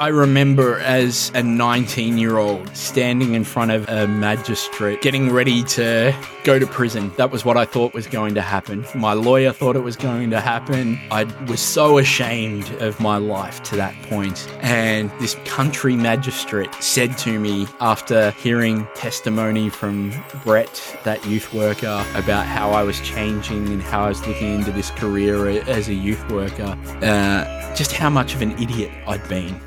I 0.00 0.08
remember 0.08 0.78
as 0.78 1.30
a 1.34 1.42
19 1.42 2.16
year 2.16 2.38
old 2.38 2.74
standing 2.74 3.34
in 3.34 3.44
front 3.44 3.70
of 3.70 3.86
a 3.86 4.08
magistrate 4.08 5.02
getting 5.02 5.30
ready 5.30 5.62
to 5.64 6.16
go 6.42 6.58
to 6.58 6.66
prison. 6.66 7.12
That 7.18 7.30
was 7.30 7.44
what 7.44 7.58
I 7.58 7.66
thought 7.66 7.92
was 7.92 8.06
going 8.06 8.34
to 8.36 8.40
happen. 8.40 8.86
My 8.94 9.12
lawyer 9.12 9.52
thought 9.52 9.76
it 9.76 9.80
was 9.80 9.96
going 9.96 10.30
to 10.30 10.40
happen. 10.40 10.98
I 11.10 11.24
was 11.48 11.60
so 11.60 11.98
ashamed 11.98 12.70
of 12.80 12.98
my 12.98 13.18
life 13.18 13.62
to 13.64 13.76
that 13.76 13.94
point. 14.04 14.48
And 14.62 15.10
this 15.20 15.34
country 15.44 15.96
magistrate 15.96 16.72
said 16.76 17.18
to 17.18 17.38
me 17.38 17.68
after 17.82 18.30
hearing 18.30 18.88
testimony 18.94 19.68
from 19.68 20.14
Brett, 20.46 20.98
that 21.04 21.26
youth 21.26 21.52
worker, 21.52 22.06
about 22.14 22.46
how 22.46 22.70
I 22.70 22.84
was 22.84 22.98
changing 23.02 23.66
and 23.66 23.82
how 23.82 24.04
I 24.04 24.08
was 24.08 24.26
looking 24.26 24.54
into 24.54 24.72
this 24.72 24.92
career 24.92 25.46
as 25.68 25.88
a 25.88 25.94
youth 25.94 26.26
worker, 26.30 26.74
uh, 27.02 27.74
just 27.74 27.92
how 27.92 28.08
much 28.08 28.34
of 28.34 28.40
an 28.40 28.52
idiot 28.52 28.90
I'd 29.06 29.28
been. 29.28 29.60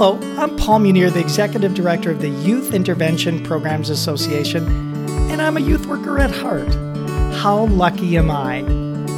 Hello, 0.00 0.16
I'm 0.38 0.56
Paul 0.56 0.78
Munier, 0.78 1.12
the 1.12 1.18
Executive 1.18 1.74
Director 1.74 2.12
of 2.12 2.20
the 2.20 2.28
Youth 2.28 2.72
Intervention 2.72 3.42
Programs 3.42 3.90
Association, 3.90 4.64
and 5.28 5.42
I'm 5.42 5.56
a 5.56 5.60
youth 5.60 5.86
worker 5.86 6.20
at 6.20 6.30
heart. 6.30 6.72
How 7.34 7.66
lucky 7.66 8.16
am 8.16 8.30
I? 8.30 8.58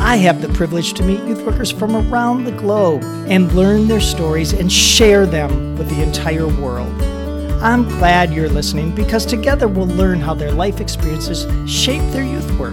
I 0.02 0.16
have 0.16 0.40
the 0.40 0.48
privilege 0.48 0.94
to 0.94 1.02
meet 1.02 1.22
youth 1.24 1.44
workers 1.44 1.70
from 1.70 1.94
around 1.94 2.44
the 2.44 2.52
globe 2.52 3.02
and 3.28 3.52
learn 3.52 3.88
their 3.88 4.00
stories 4.00 4.54
and 4.54 4.72
share 4.72 5.26
them 5.26 5.76
with 5.76 5.90
the 5.90 6.02
entire 6.02 6.48
world. 6.48 6.90
I'm 7.62 7.86
glad 7.86 8.32
you're 8.32 8.48
listening 8.48 8.94
because 8.94 9.26
together 9.26 9.68
we'll 9.68 9.86
learn 9.86 10.18
how 10.18 10.32
their 10.32 10.50
life 10.50 10.80
experiences 10.80 11.46
shape 11.70 12.10
their 12.12 12.24
youth 12.24 12.50
work. 12.58 12.72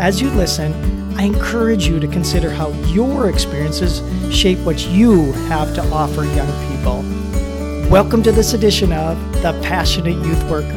As 0.00 0.20
you 0.20 0.30
listen, 0.30 0.74
I 1.16 1.22
encourage 1.22 1.86
you 1.86 2.00
to 2.00 2.08
consider 2.08 2.50
how 2.50 2.70
your 2.88 3.28
experiences 3.28 4.02
shape 4.36 4.58
what 4.66 4.84
you 4.88 5.30
have 5.46 5.72
to 5.76 5.82
offer 5.92 6.24
young 6.24 6.50
people. 6.62 6.73
Welcome 6.84 8.22
to 8.24 8.32
this 8.32 8.52
edition 8.52 8.92
of 8.92 9.16
The 9.40 9.58
Passionate 9.62 10.22
Youth 10.22 10.50
Worker. 10.50 10.68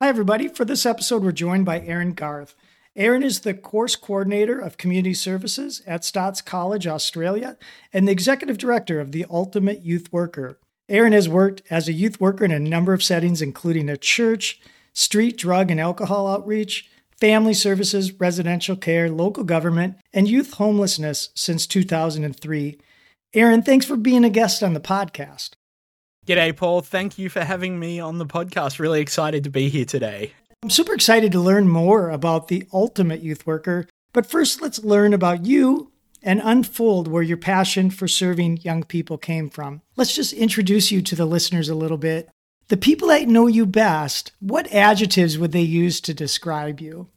Hi, 0.00 0.08
everybody. 0.08 0.46
For 0.46 0.64
this 0.64 0.86
episode, 0.86 1.24
we're 1.24 1.32
joined 1.32 1.64
by 1.64 1.80
Aaron 1.80 2.12
Garth. 2.12 2.54
Aaron 2.94 3.24
is 3.24 3.40
the 3.40 3.52
course 3.52 3.96
coordinator 3.96 4.60
of 4.60 4.76
community 4.76 5.12
services 5.12 5.82
at 5.88 6.04
Stotts 6.04 6.40
College, 6.40 6.86
Australia, 6.86 7.56
and 7.92 8.06
the 8.06 8.12
executive 8.12 8.58
director 8.58 9.00
of 9.00 9.10
the 9.10 9.26
Ultimate 9.28 9.82
Youth 9.82 10.12
Worker. 10.12 10.60
Aaron 10.88 11.12
has 11.14 11.28
worked 11.28 11.62
as 11.70 11.88
a 11.88 11.92
youth 11.92 12.20
worker 12.20 12.44
in 12.44 12.52
a 12.52 12.60
number 12.60 12.92
of 12.92 13.02
settings, 13.02 13.42
including 13.42 13.88
a 13.88 13.96
church, 13.96 14.60
street 14.92 15.36
drug 15.36 15.68
and 15.72 15.80
alcohol 15.80 16.28
outreach, 16.28 16.88
family 17.24 17.54
services, 17.54 18.12
residential 18.20 18.76
care, 18.76 19.08
local 19.08 19.44
government, 19.44 19.96
and 20.12 20.28
youth 20.28 20.52
homelessness 20.52 21.30
since 21.34 21.66
2003. 21.66 22.78
Aaron, 23.32 23.62
thanks 23.62 23.86
for 23.86 23.96
being 23.96 24.26
a 24.26 24.28
guest 24.28 24.62
on 24.62 24.74
the 24.74 24.80
podcast. 24.80 25.52
G'day, 26.26 26.54
Paul. 26.54 26.82
Thank 26.82 27.18
you 27.18 27.30
for 27.30 27.42
having 27.42 27.78
me 27.80 27.98
on 27.98 28.18
the 28.18 28.26
podcast. 28.26 28.78
Really 28.78 29.00
excited 29.00 29.42
to 29.44 29.48
be 29.48 29.70
here 29.70 29.86
today. 29.86 30.32
I'm 30.62 30.68
super 30.68 30.92
excited 30.92 31.32
to 31.32 31.40
learn 31.40 31.66
more 31.66 32.10
about 32.10 32.48
the 32.48 32.66
ultimate 32.74 33.22
youth 33.22 33.46
worker. 33.46 33.88
But 34.12 34.26
first, 34.26 34.60
let's 34.60 34.84
learn 34.84 35.14
about 35.14 35.46
you 35.46 35.92
and 36.22 36.42
unfold 36.44 37.08
where 37.08 37.22
your 37.22 37.38
passion 37.38 37.88
for 37.88 38.06
serving 38.06 38.58
young 38.58 38.82
people 38.82 39.16
came 39.16 39.48
from. 39.48 39.80
Let's 39.96 40.14
just 40.14 40.34
introduce 40.34 40.92
you 40.92 41.00
to 41.00 41.16
the 41.16 41.24
listeners 41.24 41.70
a 41.70 41.74
little 41.74 41.96
bit. 41.96 42.28
The 42.68 42.76
people 42.76 43.08
that 43.08 43.28
know 43.28 43.46
you 43.46 43.64
best, 43.64 44.32
what 44.40 44.70
adjectives 44.74 45.38
would 45.38 45.52
they 45.52 45.62
use 45.62 46.02
to 46.02 46.12
describe 46.12 46.80
you? 46.80 47.08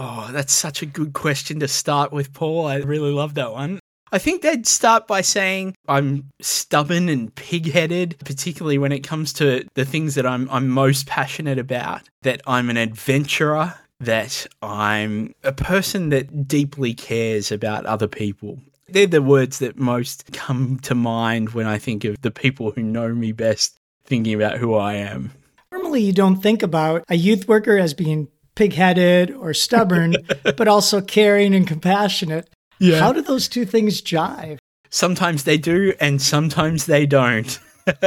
Oh, 0.00 0.28
that's 0.30 0.52
such 0.52 0.80
a 0.80 0.86
good 0.86 1.12
question 1.12 1.58
to 1.58 1.66
start 1.66 2.12
with, 2.12 2.32
Paul. 2.32 2.66
I 2.66 2.76
really 2.76 3.10
love 3.10 3.34
that 3.34 3.52
one. 3.52 3.80
I 4.12 4.18
think 4.18 4.42
they'd 4.42 4.64
start 4.64 5.08
by 5.08 5.22
saying 5.22 5.74
I'm 5.88 6.30
stubborn 6.40 7.08
and 7.08 7.34
pig-headed, 7.34 8.16
particularly 8.24 8.78
when 8.78 8.92
it 8.92 9.00
comes 9.00 9.32
to 9.34 9.66
the 9.74 9.84
things 9.84 10.14
that 10.14 10.24
I'm 10.24 10.48
I'm 10.50 10.68
most 10.68 11.06
passionate 11.06 11.58
about. 11.58 12.02
That 12.22 12.40
I'm 12.46 12.70
an 12.70 12.76
adventurer, 12.76 13.74
that 13.98 14.46
I'm 14.62 15.34
a 15.42 15.52
person 15.52 16.10
that 16.10 16.46
deeply 16.46 16.94
cares 16.94 17.50
about 17.50 17.84
other 17.84 18.06
people. 18.06 18.60
They're 18.88 19.08
the 19.08 19.20
words 19.20 19.58
that 19.58 19.80
most 19.80 20.32
come 20.32 20.78
to 20.84 20.94
mind 20.94 21.50
when 21.50 21.66
I 21.66 21.78
think 21.78 22.04
of 22.04 22.22
the 22.22 22.30
people 22.30 22.70
who 22.70 22.82
know 22.84 23.12
me 23.12 23.32
best 23.32 23.76
thinking 24.04 24.32
about 24.32 24.58
who 24.58 24.76
I 24.76 24.94
am. 24.94 25.32
Normally, 25.72 26.02
you 26.02 26.12
don't 26.12 26.40
think 26.40 26.62
about 26.62 27.04
a 27.08 27.16
youth 27.16 27.48
worker 27.48 27.76
as 27.76 27.94
being 27.94 28.28
pig-headed 28.58 29.30
or 29.30 29.54
stubborn, 29.54 30.16
but 30.42 30.66
also 30.66 31.00
caring 31.00 31.54
and 31.54 31.66
compassionate. 31.66 32.50
Yeah. 32.80 32.98
How 32.98 33.12
do 33.12 33.22
those 33.22 33.48
two 33.48 33.64
things 33.64 34.02
jive? 34.02 34.58
Sometimes 34.90 35.44
they 35.44 35.58
do, 35.58 35.94
and 36.00 36.20
sometimes 36.20 36.86
they 36.86 37.06
don't. 37.06 37.58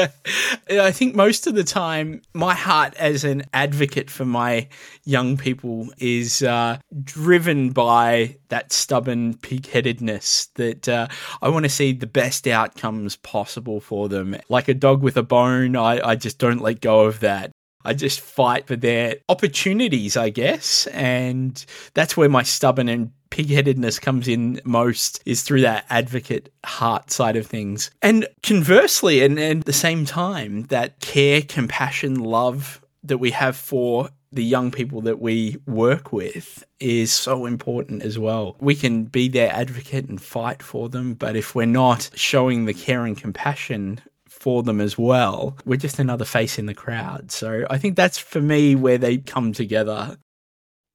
I 0.69 0.91
think 0.91 1.15
most 1.15 1.47
of 1.47 1.55
the 1.55 1.63
time, 1.63 2.21
my 2.33 2.53
heart 2.53 2.93
as 2.97 3.23
an 3.23 3.43
advocate 3.53 4.09
for 4.09 4.25
my 4.25 4.67
young 5.05 5.37
people 5.37 5.87
is 5.97 6.43
uh, 6.43 6.79
driven 7.01 7.69
by 7.69 8.35
that 8.49 8.73
stubborn 8.73 9.35
pig 9.37 9.67
headedness 9.67 10.49
that 10.55 10.89
uh, 10.89 11.07
I 11.41 11.47
want 11.47 11.63
to 11.63 11.69
see 11.69 11.93
the 11.93 12.07
best 12.07 12.45
outcomes 12.45 13.15
possible 13.15 13.79
for 13.79 14.09
them. 14.09 14.35
Like 14.49 14.67
a 14.67 14.73
dog 14.73 15.01
with 15.01 15.15
a 15.15 15.23
bone, 15.23 15.77
I, 15.77 16.05
I 16.09 16.15
just 16.15 16.39
don't 16.39 16.61
let 16.61 16.81
go 16.81 17.05
of 17.05 17.21
that. 17.21 17.51
I 17.85 17.93
just 17.93 18.21
fight 18.21 18.67
for 18.67 18.75
their 18.75 19.15
opportunities, 19.29 20.17
I 20.17 20.29
guess. 20.29 20.87
And 20.87 21.63
that's 21.93 22.15
where 22.15 22.29
my 22.29 22.43
stubborn 22.43 22.89
and 22.89 23.11
pigheadedness 23.29 23.99
comes 23.99 24.27
in 24.27 24.61
most 24.65 25.21
is 25.25 25.41
through 25.41 25.61
that 25.61 25.85
advocate 25.89 26.51
heart 26.65 27.11
side 27.11 27.37
of 27.37 27.47
things. 27.47 27.89
And 28.01 28.27
conversely, 28.43 29.23
and, 29.23 29.39
at 29.39 29.65
the 29.65 29.73
same 29.73 30.05
time, 30.05 30.63
that 30.63 30.99
care, 30.99 31.41
compassion, 31.41 32.15
love 32.15 32.81
that 33.03 33.17
we 33.17 33.31
have 33.31 33.55
for 33.55 34.09
the 34.33 34.43
young 34.43 34.71
people 34.71 35.01
that 35.01 35.19
we 35.19 35.57
work 35.65 36.13
with 36.13 36.63
is 36.79 37.11
so 37.11 37.45
important 37.45 38.01
as 38.01 38.17
well. 38.17 38.55
We 38.59 38.75
can 38.75 39.05
be 39.05 39.27
their 39.27 39.51
advocate 39.51 40.07
and 40.07 40.21
fight 40.21 40.63
for 40.63 40.87
them, 40.87 41.15
but 41.15 41.35
if 41.35 41.53
we're 41.53 41.65
not 41.65 42.09
showing 42.15 42.65
the 42.65 42.73
care 42.73 43.05
and 43.05 43.17
compassion 43.17 43.99
for 44.41 44.63
them 44.63 44.81
as 44.81 44.97
well. 44.97 45.55
We're 45.65 45.77
just 45.77 45.99
another 45.99 46.25
face 46.25 46.57
in 46.57 46.65
the 46.65 46.73
crowd. 46.73 47.31
So 47.31 47.65
I 47.69 47.77
think 47.77 47.95
that's 47.95 48.17
for 48.17 48.41
me 48.41 48.75
where 48.75 48.97
they 48.97 49.19
come 49.19 49.53
together. 49.53 50.17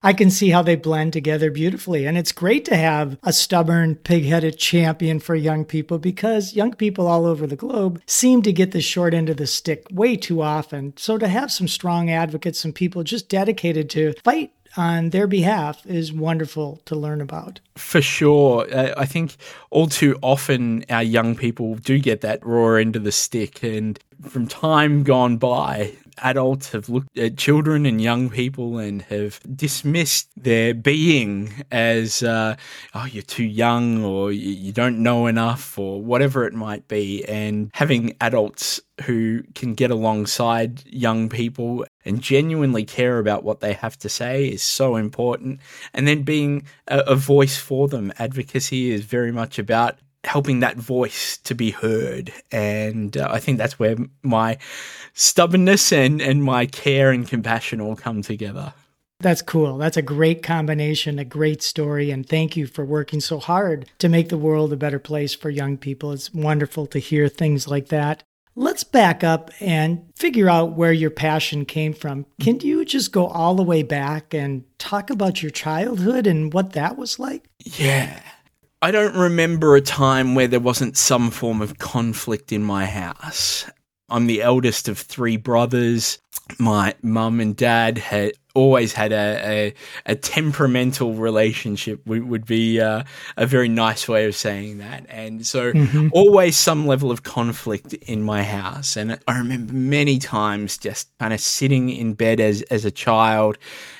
I 0.02 0.12
can 0.12 0.30
see 0.30 0.50
how 0.50 0.62
they 0.62 0.76
blend 0.76 1.14
together 1.14 1.50
beautifully. 1.50 2.06
And 2.06 2.18
it's 2.18 2.30
great 2.30 2.64
to 2.66 2.76
have 2.76 3.18
a 3.22 3.32
stubborn, 3.32 3.96
pig 3.96 4.24
headed 4.24 4.58
champion 4.58 5.20
for 5.20 5.34
young 5.34 5.64
people 5.64 5.98
because 5.98 6.54
young 6.54 6.74
people 6.74 7.06
all 7.06 7.24
over 7.24 7.46
the 7.46 7.56
globe 7.56 8.02
seem 8.06 8.42
to 8.42 8.52
get 8.52 8.72
the 8.72 8.80
short 8.80 9.14
end 9.14 9.30
of 9.30 9.36
the 9.36 9.46
stick 9.46 9.86
way 9.90 10.16
too 10.16 10.42
often. 10.42 10.92
So 10.96 11.18
to 11.18 11.28
have 11.28 11.50
some 11.50 11.66
strong 11.66 12.10
advocates, 12.10 12.60
some 12.60 12.72
people 12.72 13.02
just 13.04 13.28
dedicated 13.28 13.88
to 13.90 14.14
fight 14.22 14.52
on 14.76 15.10
their 15.10 15.26
behalf 15.26 15.84
is 15.86 16.12
wonderful 16.12 16.80
to 16.84 16.94
learn 16.94 17.20
about. 17.20 17.60
For 17.76 18.00
sure. 18.00 18.66
I 18.96 19.06
think 19.06 19.36
all 19.70 19.86
too 19.86 20.18
often 20.22 20.84
our 20.90 21.02
young 21.02 21.34
people 21.36 21.76
do 21.76 21.98
get 21.98 22.20
that 22.20 22.44
raw 22.44 22.74
end 22.74 22.96
of 22.96 23.04
the 23.04 23.12
stick. 23.12 23.62
And 23.62 23.98
from 24.28 24.46
time 24.46 25.02
gone 25.02 25.36
by, 25.36 25.94
adults 26.18 26.72
have 26.72 26.88
looked 26.88 27.16
at 27.18 27.36
children 27.36 27.86
and 27.86 28.00
young 28.00 28.30
people 28.30 28.78
and 28.78 29.02
have 29.02 29.40
dismissed 29.54 30.28
their 30.36 30.74
being 30.74 31.52
as, 31.70 32.22
uh, 32.22 32.56
oh, 32.94 33.06
you're 33.06 33.22
too 33.22 33.44
young 33.44 34.04
or 34.04 34.32
you 34.32 34.72
don't 34.72 35.02
know 35.02 35.26
enough 35.26 35.78
or 35.78 36.02
whatever 36.02 36.46
it 36.46 36.54
might 36.54 36.88
be. 36.88 37.24
And 37.24 37.70
having 37.74 38.16
adults 38.20 38.80
who 39.02 39.42
can 39.54 39.74
get 39.74 39.90
alongside 39.90 40.82
young 40.86 41.28
people 41.28 41.84
and 42.04 42.22
genuinely 42.22 42.84
care 42.84 43.18
about 43.18 43.44
what 43.44 43.60
they 43.60 43.74
have 43.74 43.98
to 43.98 44.08
say 44.08 44.46
is 44.46 44.62
so 44.62 44.96
important. 44.96 45.60
And 45.92 46.08
then 46.08 46.22
being 46.22 46.64
a, 46.88 47.00
a 47.00 47.14
voice 47.14 47.58
for 47.58 47.88
them. 47.88 48.12
Advocacy 48.18 48.90
is 48.90 49.04
very 49.04 49.32
much 49.32 49.58
about 49.58 49.98
helping 50.26 50.60
that 50.60 50.76
voice 50.76 51.38
to 51.38 51.54
be 51.54 51.70
heard. 51.70 52.32
And 52.52 53.16
uh, 53.16 53.28
I 53.30 53.38
think 53.38 53.58
that's 53.58 53.78
where 53.78 53.96
my 54.22 54.58
stubbornness 55.14 55.92
and, 55.92 56.20
and 56.20 56.42
my 56.42 56.66
care 56.66 57.10
and 57.10 57.26
compassion 57.26 57.80
all 57.80 57.96
come 57.96 58.22
together. 58.22 58.74
That's 59.20 59.40
cool. 59.40 59.78
That's 59.78 59.96
a 59.96 60.02
great 60.02 60.42
combination, 60.42 61.18
a 61.18 61.24
great 61.24 61.62
story. 61.62 62.10
And 62.10 62.28
thank 62.28 62.56
you 62.56 62.66
for 62.66 62.84
working 62.84 63.20
so 63.20 63.38
hard 63.38 63.88
to 63.98 64.10
make 64.10 64.28
the 64.28 64.36
world 64.36 64.72
a 64.72 64.76
better 64.76 64.98
place 64.98 65.34
for 65.34 65.48
young 65.48 65.78
people. 65.78 66.12
It's 66.12 66.34
wonderful 66.34 66.86
to 66.88 66.98
hear 66.98 67.28
things 67.28 67.66
like 67.66 67.88
that. 67.88 68.22
Let's 68.58 68.84
back 68.84 69.22
up 69.22 69.50
and 69.60 70.06
figure 70.16 70.48
out 70.48 70.72
where 70.72 70.92
your 70.92 71.10
passion 71.10 71.66
came 71.66 71.92
from. 71.92 72.26
Can 72.40 72.60
you 72.60 72.84
just 72.84 73.12
go 73.12 73.26
all 73.26 73.54
the 73.54 73.62
way 73.62 73.82
back 73.82 74.32
and 74.34 74.64
talk 74.78 75.10
about 75.10 75.42
your 75.42 75.50
childhood 75.50 76.26
and 76.26 76.52
what 76.52 76.72
that 76.72 76.96
was 76.96 77.18
like? 77.18 77.48
Yeah. 77.58 78.20
I 78.82 78.90
don't 78.90 79.16
remember 79.16 79.74
a 79.74 79.80
time 79.80 80.34
where 80.34 80.48
there 80.48 80.60
wasn't 80.60 80.96
some 80.96 81.30
form 81.30 81.62
of 81.62 81.78
conflict 81.78 82.52
in 82.52 82.62
my 82.62 82.86
house. 82.86 83.68
I'm 84.08 84.26
the 84.26 84.42
eldest 84.42 84.88
of 84.88 84.98
three 84.98 85.36
brothers. 85.36 86.18
my 86.58 86.94
mum 87.02 87.40
and 87.40 87.56
dad 87.56 87.98
had 87.98 88.32
always 88.54 88.92
had 88.92 89.12
a, 89.12 89.40
a, 89.44 89.74
a 90.06 90.14
temperamental 90.14 91.14
relationship 91.14 92.06
would, 92.06 92.24
would 92.28 92.46
be 92.46 92.80
uh, 92.80 93.02
a 93.36 93.46
very 93.46 93.68
nice 93.68 94.08
way 94.08 94.26
of 94.26 94.34
saying 94.34 94.78
that 94.78 95.04
and 95.10 95.46
so 95.46 95.72
mm-hmm. 95.72 96.08
always 96.12 96.56
some 96.56 96.86
level 96.86 97.10
of 97.10 97.22
conflict 97.22 97.92
in 97.92 98.22
my 98.22 98.42
house 98.42 98.96
and 98.96 99.18
i 99.28 99.36
remember 99.36 99.74
many 99.74 100.18
times 100.18 100.78
just 100.78 101.10
kind 101.18 101.34
of 101.34 101.40
sitting 101.40 101.90
in 101.90 102.14
bed 102.14 102.40
as, 102.40 102.62
as 102.62 102.86
a 102.86 102.90
child 102.90 103.58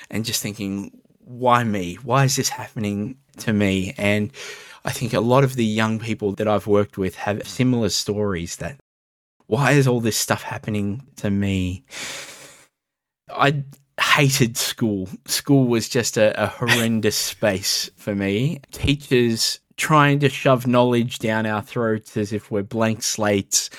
and 0.09 0.25
just 0.25 0.41
thinking 0.41 0.91
why 1.19 1.63
me 1.63 1.95
why 2.01 2.23
is 2.23 2.35
this 2.35 2.49
happening 2.49 3.15
to 3.37 3.53
me 3.53 3.93
and 3.97 4.31
i 4.85 4.91
think 4.91 5.13
a 5.13 5.19
lot 5.19 5.43
of 5.43 5.55
the 5.55 5.65
young 5.65 5.99
people 5.99 6.33
that 6.33 6.47
i've 6.47 6.67
worked 6.67 6.97
with 6.97 7.15
have 7.15 7.47
similar 7.47 7.89
stories 7.89 8.57
that 8.57 8.77
why 9.47 9.71
is 9.71 9.87
all 9.87 10.01
this 10.01 10.17
stuff 10.17 10.43
happening 10.43 11.05
to 11.15 11.29
me 11.29 11.85
I 13.29 13.63
hated 13.99 14.57
school. 14.57 15.09
School 15.25 15.67
was 15.67 15.89
just 15.89 16.17
a, 16.17 16.41
a 16.41 16.47
horrendous 16.47 17.15
space 17.33 17.89
for 17.95 18.15
me. 18.15 18.61
Teachers 18.71 19.59
trying 19.75 20.19
to 20.19 20.29
shove 20.29 20.65
knowledge 20.65 21.19
down 21.19 21.45
our 21.45 21.61
throats 21.61 22.17
as 22.17 22.33
if 22.33 22.49
we're 22.49 22.63
blank 22.63 23.03
slates 23.03 23.69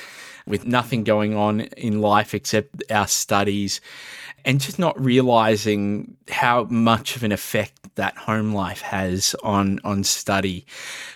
with 0.47 0.67
nothing 0.67 1.05
going 1.05 1.35
on 1.35 1.61
in 1.61 2.01
life 2.01 2.35
except 2.35 2.83
our 2.91 3.07
studies 3.07 3.81
and 4.45 4.61
just 4.61 4.79
not 4.79 4.99
realizing 5.01 6.17
how 6.29 6.65
much 6.65 7.17
of 7.17 7.23
an 7.23 7.33
effect 7.33 7.95
that 7.97 8.17
home 8.17 8.53
life 8.55 8.81
has 8.81 9.35
on 9.43 9.81
on 9.85 10.05
study. 10.05 10.65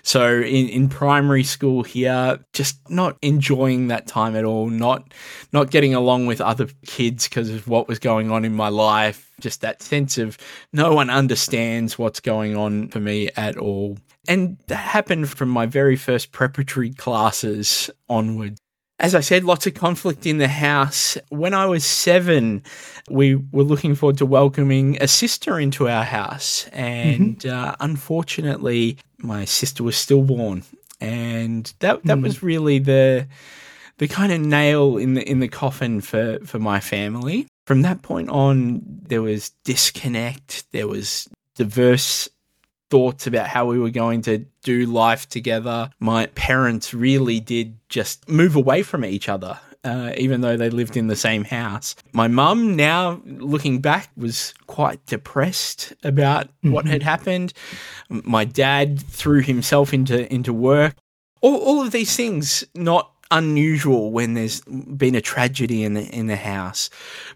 So 0.02 0.40
in, 0.40 0.68
in 0.68 0.88
primary 0.88 1.44
school 1.44 1.82
here, 1.82 2.38
just 2.52 2.78
not 2.90 3.16
enjoying 3.22 3.88
that 3.88 4.06
time 4.06 4.36
at 4.36 4.44
all, 4.44 4.68
not 4.68 5.14
not 5.52 5.70
getting 5.70 5.94
along 5.94 6.26
with 6.26 6.40
other 6.40 6.68
kids 6.86 7.28
because 7.28 7.50
of 7.50 7.68
what 7.68 7.88
was 7.88 7.98
going 7.98 8.30
on 8.30 8.44
in 8.44 8.54
my 8.54 8.68
life, 8.68 9.30
just 9.40 9.60
that 9.60 9.82
sense 9.82 10.18
of 10.18 10.36
no 10.72 10.94
one 10.94 11.10
understands 11.10 11.98
what's 11.98 12.20
going 12.20 12.56
on 12.56 12.88
for 12.88 13.00
me 13.00 13.30
at 13.36 13.56
all. 13.56 13.98
And 14.28 14.56
that 14.68 14.76
happened 14.76 15.28
from 15.30 15.48
my 15.48 15.66
very 15.66 15.96
first 15.96 16.32
preparatory 16.32 16.92
classes 16.92 17.90
onward 18.08 18.58
as 19.02 19.16
I 19.16 19.20
said, 19.20 19.42
lots 19.42 19.66
of 19.66 19.74
conflict 19.74 20.26
in 20.26 20.38
the 20.38 20.48
house. 20.48 21.18
When 21.28 21.54
I 21.54 21.66
was 21.66 21.84
seven, 21.84 22.62
we 23.10 23.34
were 23.34 23.64
looking 23.64 23.96
forward 23.96 24.18
to 24.18 24.26
welcoming 24.26 24.96
a 25.00 25.08
sister 25.08 25.58
into 25.58 25.88
our 25.88 26.04
house. 26.04 26.68
And 26.72 27.40
mm-hmm. 27.40 27.68
uh, 27.70 27.74
unfortunately, 27.80 28.98
my 29.18 29.44
sister 29.44 29.82
was 29.82 29.96
stillborn. 29.96 30.62
And 31.00 31.72
that, 31.80 32.04
that 32.04 32.18
mm 32.18 32.22
was 32.22 32.44
really 32.44 32.78
the, 32.78 33.26
the 33.98 34.06
kind 34.06 34.30
of 34.30 34.40
nail 34.40 34.96
in 34.96 35.14
the, 35.14 35.28
in 35.28 35.40
the 35.40 35.48
coffin 35.48 36.00
for, 36.00 36.38
for 36.44 36.60
my 36.60 36.78
family. 36.78 37.48
From 37.66 37.82
that 37.82 38.02
point 38.02 38.30
on, 38.30 38.82
there 38.84 39.22
was 39.22 39.50
disconnect, 39.64 40.70
there 40.70 40.86
was 40.86 41.28
diverse 41.56 42.28
thoughts 42.92 43.26
about 43.26 43.46
how 43.46 43.64
we 43.64 43.78
were 43.78 43.88
going 43.88 44.20
to 44.20 44.44
do 44.62 44.84
life 44.84 45.26
together. 45.26 45.88
My 45.98 46.26
parents 46.26 46.92
really 46.92 47.40
did 47.40 47.78
just 47.88 48.28
move 48.28 48.54
away 48.54 48.82
from 48.82 49.02
each 49.02 49.30
other. 49.30 49.58
Uh, 49.82 50.12
even 50.16 50.42
though 50.42 50.56
they 50.56 50.70
lived 50.70 50.96
in 50.96 51.08
the 51.08 51.16
same 51.16 51.42
house. 51.42 51.96
My 52.12 52.28
mum, 52.28 52.76
now 52.76 53.20
looking 53.24 53.80
back, 53.80 54.10
was 54.16 54.54
quite 54.68 55.04
depressed 55.06 55.92
about 56.04 56.46
mm-hmm. 56.46 56.70
what 56.70 56.86
had 56.86 57.02
happened. 57.02 57.52
My 58.08 58.44
dad 58.44 59.00
threw 59.00 59.40
himself 59.40 59.92
into 59.92 60.32
into 60.32 60.52
work. 60.52 60.94
All, 61.40 61.56
all 61.56 61.82
of 61.82 61.90
these 61.90 62.14
things 62.14 62.62
not 62.76 63.10
unusual 63.32 64.12
when 64.12 64.34
there's 64.34 64.60
been 64.60 65.16
a 65.16 65.20
tragedy 65.20 65.82
in 65.82 65.94
the 65.94 66.04
in 66.14 66.28
the 66.28 66.36
house. 66.36 66.88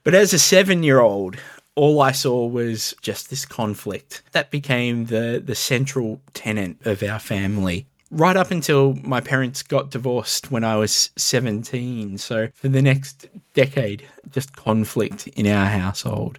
But 0.05 0.15
as 0.15 0.33
a 0.33 0.39
seven 0.39 0.85
year 0.85 1.01
old, 1.01 1.37
all 1.77 2.01
I 2.01 2.13
saw 2.13 2.47
was 2.47 2.95
just 3.03 3.31
this 3.31 3.45
conflict. 3.45 4.23
That 4.33 4.51
became 4.51 5.07
the, 5.07 5.43
the 5.45 5.55
central 5.55 6.21
tenet 6.35 6.85
of 6.85 7.03
our 7.03 7.19
family. 7.19 7.87
Right 8.11 8.37
up 8.37 8.51
until 8.51 8.95
my 9.03 9.21
parents 9.21 9.63
got 9.63 9.91
divorced 9.91 10.51
when 10.51 10.65
I 10.65 10.77
was 10.77 11.11
17. 11.17 12.19
So, 12.19 12.49
for 12.55 12.69
the 12.69 12.83
next 12.83 13.27
decade, 13.53 14.07
just 14.31 14.57
conflict 14.57 15.27
in 15.29 15.47
our 15.47 15.67
household. 15.67 16.39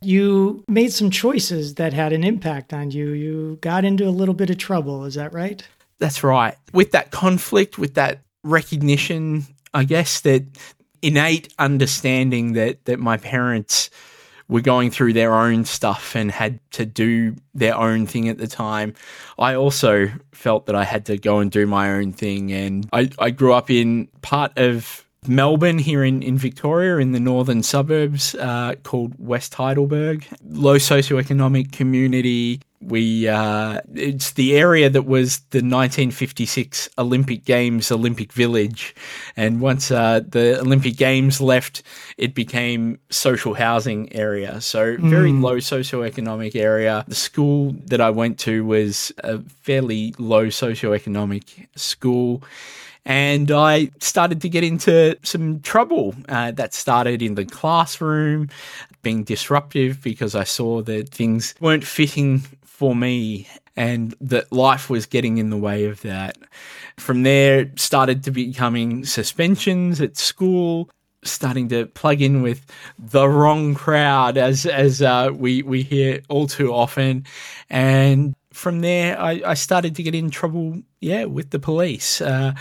You 0.00 0.64
made 0.68 0.92
some 0.92 1.10
choices 1.10 1.74
that 1.76 1.92
had 1.92 2.12
an 2.12 2.24
impact 2.24 2.72
on 2.72 2.90
you. 2.90 3.10
You 3.10 3.58
got 3.60 3.84
into 3.84 4.08
a 4.08 4.10
little 4.10 4.34
bit 4.34 4.50
of 4.50 4.58
trouble. 4.58 5.04
Is 5.04 5.14
that 5.14 5.32
right? 5.32 5.66
That's 5.98 6.24
right. 6.24 6.56
With 6.72 6.92
that 6.92 7.10
conflict, 7.10 7.78
with 7.78 7.94
that 7.94 8.20
recognition, 8.42 9.46
I 9.74 9.84
guess 9.84 10.20
that 10.20 10.44
innate 11.02 11.52
understanding 11.58 12.52
that 12.52 12.84
that 12.84 12.98
my 12.98 13.16
parents 13.16 13.90
were 14.52 14.60
going 14.60 14.90
through 14.90 15.14
their 15.14 15.34
own 15.34 15.64
stuff 15.64 16.14
and 16.14 16.30
had 16.30 16.60
to 16.72 16.84
do 16.84 17.34
their 17.54 17.76
own 17.76 18.06
thing 18.06 18.28
at 18.28 18.38
the 18.38 18.46
time. 18.46 18.94
I 19.38 19.54
also 19.54 20.10
felt 20.32 20.66
that 20.66 20.76
I 20.76 20.84
had 20.84 21.06
to 21.06 21.16
go 21.16 21.38
and 21.38 21.50
do 21.50 21.66
my 21.66 21.90
own 21.92 22.12
thing. 22.12 22.52
And 22.52 22.88
I, 22.92 23.10
I 23.18 23.30
grew 23.30 23.54
up 23.54 23.70
in 23.70 24.08
part 24.20 24.56
of 24.58 25.06
Melbourne 25.26 25.78
here 25.78 26.04
in, 26.04 26.22
in 26.22 26.36
Victoria 26.36 26.98
in 26.98 27.12
the 27.12 27.20
northern 27.20 27.62
suburbs 27.62 28.34
uh, 28.34 28.74
called 28.82 29.14
West 29.18 29.54
Heidelberg. 29.54 30.26
Low 30.44 30.76
socioeconomic 30.76 31.72
community, 31.72 32.60
we 32.82 33.28
uh, 33.28 33.80
it's 33.94 34.32
the 34.32 34.56
area 34.56 34.90
that 34.90 35.02
was 35.02 35.38
the 35.50 35.58
1956 35.58 36.88
Olympic 36.98 37.44
Games 37.44 37.90
Olympic 37.92 38.32
Village, 38.32 38.94
and 39.36 39.60
once 39.60 39.90
uh, 39.90 40.20
the 40.26 40.60
Olympic 40.60 40.96
Games 40.96 41.40
left, 41.40 41.82
it 42.16 42.34
became 42.34 42.98
social 43.10 43.54
housing 43.54 44.12
area. 44.14 44.60
So 44.60 44.96
very 44.98 45.30
mm. 45.30 45.42
low 45.42 45.56
socioeconomic 45.56 46.56
area. 46.56 47.04
The 47.08 47.14
school 47.14 47.74
that 47.86 48.00
I 48.00 48.10
went 48.10 48.38
to 48.40 48.64
was 48.64 49.12
a 49.18 49.38
fairly 49.62 50.14
low 50.18 50.46
socioeconomic 50.46 51.68
school 51.76 52.42
and 53.04 53.50
I 53.50 53.90
started 54.00 54.40
to 54.42 54.48
get 54.48 54.62
into 54.62 55.18
some 55.22 55.60
trouble. 55.60 56.14
Uh, 56.28 56.52
that 56.52 56.72
started 56.72 57.20
in 57.20 57.34
the 57.34 57.44
classroom, 57.44 58.48
being 59.02 59.24
disruptive 59.24 60.02
because 60.02 60.34
I 60.34 60.44
saw 60.44 60.82
that 60.82 61.08
things 61.08 61.54
weren't 61.60 61.84
fitting 61.84 62.42
for 62.72 62.96
me 62.96 63.46
and 63.76 64.14
that 64.18 64.50
life 64.50 64.88
was 64.88 65.04
getting 65.04 65.36
in 65.36 65.50
the 65.50 65.58
way 65.58 65.84
of 65.84 66.00
that. 66.00 66.38
From 66.96 67.22
there, 67.22 67.70
started 67.76 68.24
to 68.24 68.30
becoming 68.30 69.04
suspensions 69.04 70.00
at 70.00 70.16
school, 70.16 70.88
starting 71.22 71.68
to 71.68 71.86
plug 71.86 72.22
in 72.22 72.40
with 72.40 72.64
the 72.98 73.28
wrong 73.28 73.74
crowd, 73.74 74.38
as 74.38 74.64
as 74.64 75.02
uh, 75.02 75.30
we 75.34 75.62
we 75.62 75.82
hear 75.82 76.22
all 76.28 76.46
too 76.46 76.72
often, 76.72 77.26
and 77.68 78.34
from 78.52 78.80
there, 78.80 79.20
I, 79.20 79.42
I 79.46 79.54
started 79.54 79.94
to 79.96 80.02
get 80.02 80.14
in 80.14 80.30
trouble, 80.30 80.82
yeah, 81.00 81.24
with 81.26 81.50
the 81.50 81.58
police. 81.58 82.20
Uh, 82.20 82.54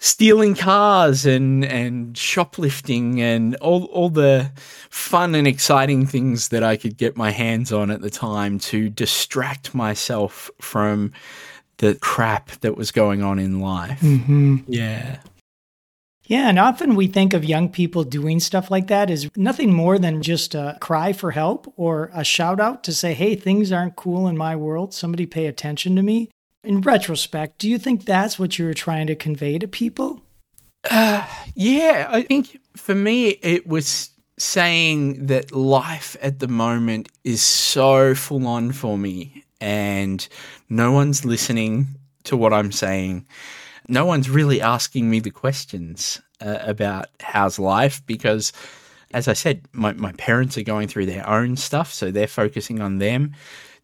stealing 0.00 0.54
cars 0.54 1.26
and 1.26 1.64
and 1.64 2.16
shoplifting 2.16 3.20
and 3.20 3.56
all 3.56 3.84
all 3.86 4.08
the 4.08 4.50
fun 4.90 5.34
and 5.34 5.46
exciting 5.46 6.06
things 6.06 6.48
that 6.48 6.62
I 6.62 6.76
could 6.76 6.96
get 6.96 7.16
my 7.16 7.30
hands 7.30 7.72
on 7.72 7.90
at 7.90 8.00
the 8.00 8.10
time 8.10 8.58
to 8.60 8.88
distract 8.88 9.74
myself 9.74 10.50
from 10.60 11.12
the 11.78 11.96
crap 11.96 12.50
that 12.60 12.76
was 12.76 12.90
going 12.90 13.22
on 13.22 13.38
in 13.38 13.60
life. 13.60 14.00
Mm-hmm. 14.00 14.58
Yeah. 14.66 15.18
Yeah, 16.26 16.50
and 16.50 16.58
often 16.58 16.94
we 16.94 17.06
think 17.06 17.32
of 17.32 17.42
young 17.42 17.70
people 17.70 18.04
doing 18.04 18.38
stuff 18.38 18.70
like 18.70 18.88
that 18.88 19.10
as 19.10 19.30
nothing 19.34 19.72
more 19.72 19.98
than 19.98 20.22
just 20.22 20.54
a 20.54 20.76
cry 20.78 21.14
for 21.14 21.30
help 21.30 21.72
or 21.76 22.10
a 22.12 22.22
shout 22.22 22.60
out 22.60 22.84
to 22.84 22.92
say, 22.92 23.14
hey, 23.14 23.34
things 23.34 23.72
aren't 23.72 23.96
cool 23.96 24.28
in 24.28 24.36
my 24.36 24.54
world. 24.54 24.92
Somebody 24.92 25.24
pay 25.24 25.46
attention 25.46 25.96
to 25.96 26.02
me. 26.02 26.28
In 26.64 26.80
retrospect, 26.80 27.58
do 27.58 27.68
you 27.68 27.78
think 27.78 28.04
that's 28.04 28.38
what 28.38 28.58
you 28.58 28.64
were 28.64 28.74
trying 28.74 29.06
to 29.06 29.14
convey 29.14 29.58
to 29.58 29.68
people? 29.68 30.22
Uh, 30.90 31.26
yeah, 31.54 32.08
I 32.10 32.22
think 32.22 32.58
for 32.76 32.94
me, 32.94 33.28
it 33.28 33.66
was 33.66 34.10
saying 34.38 35.26
that 35.26 35.52
life 35.52 36.16
at 36.20 36.38
the 36.38 36.48
moment 36.48 37.08
is 37.24 37.42
so 37.42 38.14
full 38.14 38.46
on 38.46 38.72
for 38.72 38.96
me 38.96 39.44
and 39.60 40.26
no 40.68 40.92
one's 40.92 41.24
listening 41.24 41.86
to 42.24 42.36
what 42.36 42.52
I'm 42.52 42.72
saying. 42.72 43.26
No 43.88 44.04
one's 44.04 44.30
really 44.30 44.60
asking 44.60 45.10
me 45.10 45.20
the 45.20 45.30
questions 45.30 46.20
uh, 46.40 46.58
about 46.60 47.06
how's 47.20 47.58
life 47.58 48.04
because, 48.06 48.52
as 49.12 49.26
I 49.28 49.32
said, 49.32 49.62
my, 49.72 49.92
my 49.94 50.12
parents 50.12 50.56
are 50.58 50.62
going 50.62 50.88
through 50.88 51.06
their 51.06 51.28
own 51.28 51.56
stuff, 51.56 51.92
so 51.92 52.10
they're 52.10 52.26
focusing 52.26 52.80
on 52.80 52.98
them. 52.98 53.34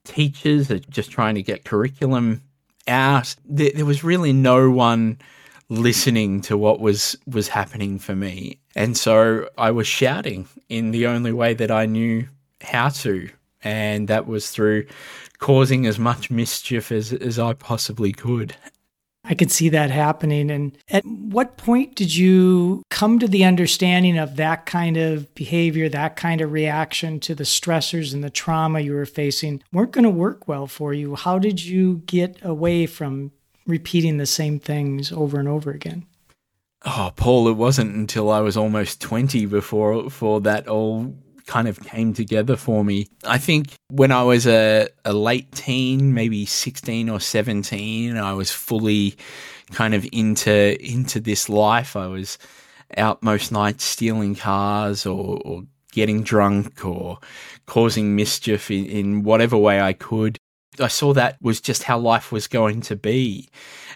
Teachers 0.05 0.71
are 0.71 0.79
just 0.79 1.11
trying 1.11 1.35
to 1.35 1.43
get 1.43 1.65
curriculum 1.65 2.43
out. 2.87 3.35
There, 3.45 3.71
there 3.75 3.85
was 3.85 4.05
really 4.05 4.33
no 4.33 4.71
one 4.71 5.19
listening 5.69 6.41
to 6.43 6.57
what 6.57 6.81
was 6.81 7.17
was 7.27 7.49
happening 7.49 7.99
for 7.99 8.15
me, 8.15 8.59
and 8.75 8.97
so 8.97 9.49
I 9.59 9.71
was 9.71 9.87
shouting 9.87 10.49
in 10.69 10.91
the 10.91 11.07
only 11.07 11.33
way 11.33 11.55
that 11.55 11.71
I 11.71 11.87
knew 11.87 12.29
how 12.61 12.89
to, 12.91 13.29
and 13.63 14.09
that 14.09 14.27
was 14.27 14.51
through 14.51 14.87
causing 15.39 15.87
as 15.87 15.99
much 15.99 16.31
mischief 16.31 16.93
as 16.93 17.13
as 17.13 17.39
I 17.39 17.55
possibly 17.55 18.13
could. 18.13 18.57
I 19.25 19.35
could 19.35 19.51
see 19.51 19.71
that 19.71 19.91
happening. 19.91 20.51
And 20.51 20.77
at 20.91 21.05
what 21.05 21.57
point 21.57 21.95
did 21.95 22.15
you 22.15 22.83
come 22.91 23.19
to 23.19 23.29
the 23.29 23.45
understanding 23.45 24.19
of 24.19 24.37
that 24.37 24.67
kind 24.67 24.97
of 24.97 25.35
behavior, 25.35 25.89
that 25.89 26.17
kind 26.17 26.41
of 26.41 26.53
reaction 26.53 27.21
to 27.21 27.35
the 27.35 27.45
stressors 27.45 28.13
and 28.13 28.23
the 28.23 28.31
trauma 28.31 28.81
you 28.81 28.93
were 28.93 29.07
facing 29.07 29.63
weren't 29.73 29.93
going 29.93 30.05
to 30.05 30.11
work 30.11 30.47
well 30.47 30.67
for 30.67 30.93
you? 30.93 31.15
How 31.15 31.39
did 31.39 31.65
you 31.65 32.03
get 32.07 32.39
away 32.43 32.87
from 32.87 33.33
repeating 33.67 34.19
the 34.19 34.27
same 34.27 34.59
things 34.61 35.11
over 35.11 35.39
and 35.39 35.49
over 35.49 35.71
again? 35.71 36.07
Oh, 36.85 37.11
Paul, 37.17 37.49
it 37.49 37.55
wasn't 37.55 37.95
until 37.95 38.31
I 38.31 38.41
was 38.41 38.59
almost 38.59 39.01
20 39.01 39.47
before, 39.47 40.03
before 40.03 40.43
that 40.43 40.69
all 40.69 41.17
kind 41.47 41.69
of 41.69 41.83
came 41.83 42.15
together 42.15 42.57
for 42.57 42.85
me. 42.85 43.09
I 43.25 43.39
think 43.39 43.75
when 43.91 44.13
I 44.13 44.23
was 44.23 44.47
a, 44.47 44.89
a 45.05 45.13
late 45.13 45.53
teen, 45.53 46.15
maybe 46.15 46.47
16 46.47 47.09
or 47.09 47.21
17, 47.21 48.17
I 48.17 48.33
was 48.33 48.51
fully 48.51 49.17
kind 49.73 49.95
of 49.95 50.07
into 50.13 50.81
into 50.85 51.21
this 51.21 51.49
life. 51.49 51.97
I 51.97 52.07
was 52.07 52.39
out 52.97 53.23
most 53.23 53.51
nights 53.51 53.85
stealing 53.85 54.35
cars 54.35 55.07
or, 55.07 55.41
or 55.45 55.63
getting 55.93 56.23
drunk 56.23 56.85
or 56.85 57.19
causing 57.67 58.17
mischief 58.17 58.71
in, 58.71 58.87
in 58.87 59.23
whatever 59.23 59.57
way 59.57 59.81
I 59.81 59.93
could. 59.93 60.37
I 60.81 60.89
saw 60.89 61.13
that 61.15 61.41
was 61.41 61.61
just 61.61 61.85
how 61.85 61.99
life 61.99 62.33
was 62.33 62.49
going 62.49 62.81
to 62.83 62.97
be. 62.97 63.49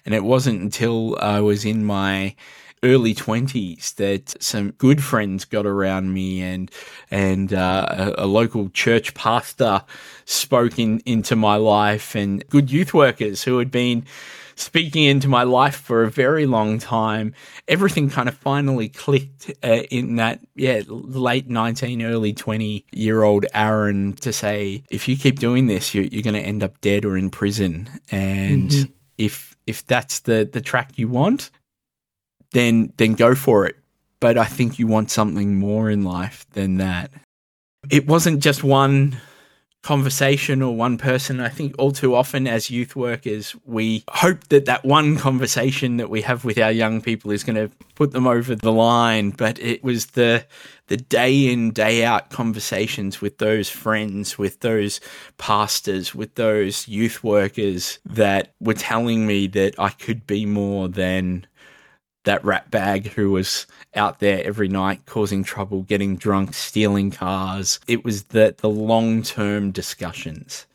And 0.04 0.14
it 0.14 0.22
wasn't 0.22 0.60
until 0.60 1.18
I 1.20 1.40
was 1.40 1.64
in 1.64 1.84
my 1.84 2.36
early 2.82 3.14
20s 3.14 3.94
that 3.96 4.40
some 4.42 4.70
good 4.72 5.02
friends 5.02 5.44
got 5.44 5.66
around 5.66 6.12
me 6.12 6.40
and 6.42 6.70
and 7.10 7.52
uh, 7.52 8.14
a, 8.18 8.24
a, 8.24 8.26
local 8.26 8.68
church 8.70 9.14
pastor 9.14 9.82
spoke 10.24 10.78
in, 10.78 11.00
into 11.04 11.34
my 11.34 11.56
life 11.56 12.14
and 12.14 12.46
good 12.48 12.70
youth 12.70 12.94
workers 12.94 13.42
who 13.42 13.58
had 13.58 13.70
been 13.70 14.04
speaking 14.54 15.04
into 15.04 15.28
my 15.28 15.44
life 15.44 15.76
for 15.76 16.02
a 16.02 16.10
very 16.10 16.46
long 16.46 16.78
time 16.78 17.32
everything 17.68 18.10
kind 18.10 18.28
of 18.28 18.36
finally 18.36 18.88
clicked 18.88 19.50
uh, 19.62 19.82
in 19.90 20.16
that 20.16 20.40
yeah 20.54 20.82
late 20.88 21.48
19 21.48 22.02
early 22.02 22.32
20 22.32 22.84
year 22.92 23.22
old 23.22 23.46
aaron 23.54 24.12
to 24.14 24.32
say 24.32 24.82
if 24.90 25.08
you 25.08 25.16
keep 25.16 25.38
doing 25.38 25.66
this 25.66 25.94
you're, 25.94 26.04
you're 26.04 26.22
going 26.22 26.34
to 26.34 26.40
end 26.40 26.62
up 26.62 26.80
dead 26.80 27.04
or 27.04 27.16
in 27.16 27.30
prison 27.30 27.88
and 28.10 28.70
mm-hmm. 28.70 28.92
if 29.16 29.56
if 29.66 29.86
that's 29.86 30.20
the 30.20 30.48
the 30.52 30.60
track 30.60 30.92
you 30.96 31.08
want 31.08 31.50
then 32.52 32.92
then 32.96 33.14
go 33.14 33.34
for 33.34 33.66
it. 33.66 33.76
But 34.20 34.36
I 34.36 34.44
think 34.44 34.78
you 34.78 34.86
want 34.86 35.10
something 35.10 35.58
more 35.58 35.90
in 35.90 36.02
life 36.02 36.46
than 36.52 36.78
that. 36.78 37.10
It 37.90 38.06
wasn't 38.06 38.42
just 38.42 38.64
one 38.64 39.16
conversation 39.82 40.60
or 40.60 40.76
one 40.76 40.98
person. 40.98 41.40
I 41.40 41.48
think 41.48 41.74
all 41.78 41.92
too 41.92 42.14
often 42.14 42.46
as 42.46 42.70
youth 42.70 42.96
workers, 42.96 43.54
we 43.64 44.04
hope 44.10 44.48
that 44.48 44.66
that 44.66 44.84
one 44.84 45.16
conversation 45.16 45.96
that 45.98 46.10
we 46.10 46.22
have 46.22 46.44
with 46.44 46.58
our 46.58 46.72
young 46.72 47.00
people 47.00 47.30
is 47.30 47.44
going 47.44 47.56
to 47.56 47.74
put 47.94 48.10
them 48.12 48.26
over 48.26 48.54
the 48.54 48.72
line. 48.72 49.30
But 49.30 49.58
it 49.60 49.82
was 49.82 50.06
the 50.06 50.44
the 50.88 50.96
day 50.96 51.50
in 51.50 51.70
day 51.70 52.04
out 52.04 52.30
conversations 52.30 53.20
with 53.20 53.38
those 53.38 53.70
friends, 53.70 54.36
with 54.36 54.60
those 54.60 55.00
pastors, 55.38 56.14
with 56.14 56.34
those 56.34 56.88
youth 56.88 57.24
workers 57.24 57.98
that 58.04 58.54
were 58.60 58.74
telling 58.74 59.26
me 59.26 59.46
that 59.48 59.74
I 59.78 59.90
could 59.90 60.26
be 60.26 60.44
more 60.44 60.88
than 60.88 61.46
that 62.28 62.44
rat 62.44 62.70
bag 62.70 63.06
who 63.12 63.30
was 63.30 63.66
out 63.96 64.20
there 64.20 64.44
every 64.44 64.68
night 64.68 65.00
causing 65.06 65.42
trouble, 65.42 65.82
getting 65.82 66.14
drunk, 66.14 66.52
stealing 66.52 67.10
cars. 67.10 67.80
It 67.88 68.04
was 68.04 68.24
that 68.24 68.58
the 68.58 68.68
long 68.68 69.22
term 69.22 69.70
discussions 69.70 70.66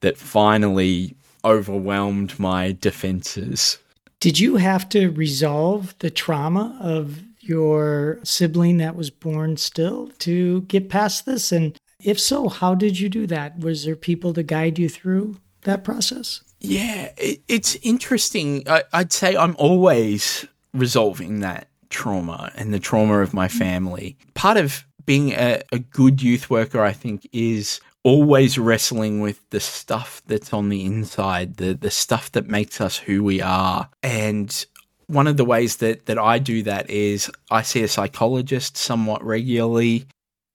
that 0.00 0.18
finally 0.18 1.16
overwhelmed 1.42 2.38
my 2.38 2.76
defenses. 2.78 3.78
Did 4.20 4.38
you 4.38 4.56
have 4.56 4.90
to 4.90 5.08
resolve 5.08 5.94
the 6.00 6.10
trauma 6.10 6.78
of 6.82 7.22
your 7.40 8.18
sibling 8.22 8.76
that 8.76 8.94
was 8.94 9.08
born 9.08 9.56
still 9.56 10.10
to 10.18 10.60
get 10.62 10.90
past 10.90 11.24
this? 11.24 11.50
And 11.50 11.78
if 12.04 12.20
so, 12.20 12.50
how 12.50 12.74
did 12.74 13.00
you 13.00 13.08
do 13.08 13.26
that? 13.28 13.60
Was 13.60 13.86
there 13.86 13.96
people 13.96 14.34
to 14.34 14.42
guide 14.42 14.78
you 14.78 14.90
through 14.90 15.38
that 15.62 15.82
process? 15.82 16.42
Yeah, 16.60 17.10
it, 17.16 17.40
it's 17.48 17.76
interesting. 17.76 18.68
I, 18.68 18.82
would 18.92 19.14
say 19.14 19.34
I'm 19.34 19.56
always 19.58 20.46
resolving 20.72 21.40
that 21.40 21.68
trauma 21.88 22.52
and 22.54 22.72
the 22.72 22.78
trauma 22.78 23.20
of 23.20 23.34
my 23.34 23.48
family. 23.48 24.16
Part 24.34 24.56
of 24.56 24.84
being 25.04 25.32
a, 25.32 25.62
a 25.72 25.78
good 25.78 26.22
youth 26.22 26.50
worker, 26.50 26.82
I 26.82 26.92
think, 26.92 27.28
is 27.32 27.80
always 28.02 28.58
wrestling 28.58 29.20
with 29.20 29.48
the 29.50 29.60
stuff 29.60 30.22
that's 30.26 30.52
on 30.52 30.68
the 30.68 30.84
inside, 30.84 31.56
the 31.56 31.74
the 31.74 31.90
stuff 31.90 32.32
that 32.32 32.46
makes 32.46 32.80
us 32.80 32.96
who 32.96 33.22
we 33.22 33.40
are. 33.42 33.88
And 34.02 34.66
one 35.06 35.26
of 35.26 35.36
the 35.36 35.44
ways 35.44 35.76
that 35.76 36.06
that 36.06 36.18
I 36.18 36.38
do 36.38 36.62
that 36.62 36.88
is 36.88 37.30
I 37.50 37.62
see 37.62 37.82
a 37.82 37.88
psychologist 37.88 38.76
somewhat 38.76 39.24
regularly 39.24 40.06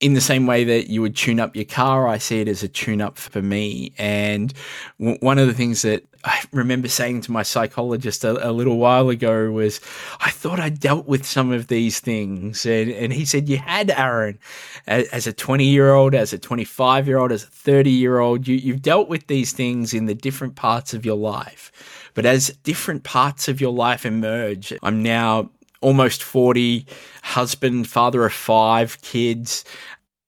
in 0.06 0.14
the 0.14 0.20
same 0.20 0.46
way 0.46 0.62
that 0.62 0.88
you 0.88 1.02
would 1.02 1.16
tune 1.16 1.40
up 1.40 1.56
your 1.56 1.64
car, 1.64 2.06
I 2.06 2.18
see 2.18 2.40
it 2.40 2.46
as 2.46 2.62
a 2.62 2.68
tune 2.68 3.00
up 3.00 3.18
for 3.18 3.42
me. 3.42 3.92
And 3.98 4.54
w- 5.00 5.18
one 5.18 5.36
of 5.36 5.48
the 5.48 5.52
things 5.52 5.82
that 5.82 6.04
I 6.22 6.44
remember 6.52 6.86
saying 6.86 7.22
to 7.22 7.32
my 7.32 7.42
psychologist 7.42 8.22
a, 8.22 8.48
a, 8.48 8.52
little 8.52 8.76
while 8.76 9.08
ago 9.08 9.50
was, 9.50 9.80
I 10.20 10.30
thought 10.30 10.60
I 10.60 10.68
dealt 10.68 11.08
with 11.08 11.26
some 11.26 11.50
of 11.50 11.66
these 11.66 11.98
things. 11.98 12.64
And, 12.64 12.88
and 12.92 13.12
he 13.12 13.24
said, 13.24 13.48
You 13.48 13.56
had, 13.58 13.90
Aaron, 13.90 14.38
as, 14.86 15.08
as 15.08 15.26
a 15.26 15.32
20 15.32 15.64
year 15.64 15.92
old, 15.92 16.14
as 16.14 16.32
a 16.32 16.38
25 16.38 17.08
year 17.08 17.18
old, 17.18 17.32
as 17.32 17.42
a 17.42 17.48
30 17.48 17.90
year 17.90 18.20
old, 18.20 18.46
you, 18.46 18.54
you've 18.54 18.82
dealt 18.82 19.08
with 19.08 19.26
these 19.26 19.52
things 19.52 19.92
in 19.92 20.06
the 20.06 20.14
different 20.14 20.54
parts 20.54 20.94
of 20.94 21.04
your 21.04 21.16
life. 21.16 21.72
But 22.14 22.26
as 22.26 22.50
different 22.62 23.02
parts 23.02 23.48
of 23.48 23.60
your 23.60 23.72
life 23.72 24.06
emerge, 24.06 24.72
I'm 24.84 25.02
now 25.02 25.50
almost 25.80 26.22
40, 26.22 26.86
husband, 27.22 27.88
father 27.88 28.24
of 28.24 28.32
five 28.32 29.00
kids. 29.02 29.64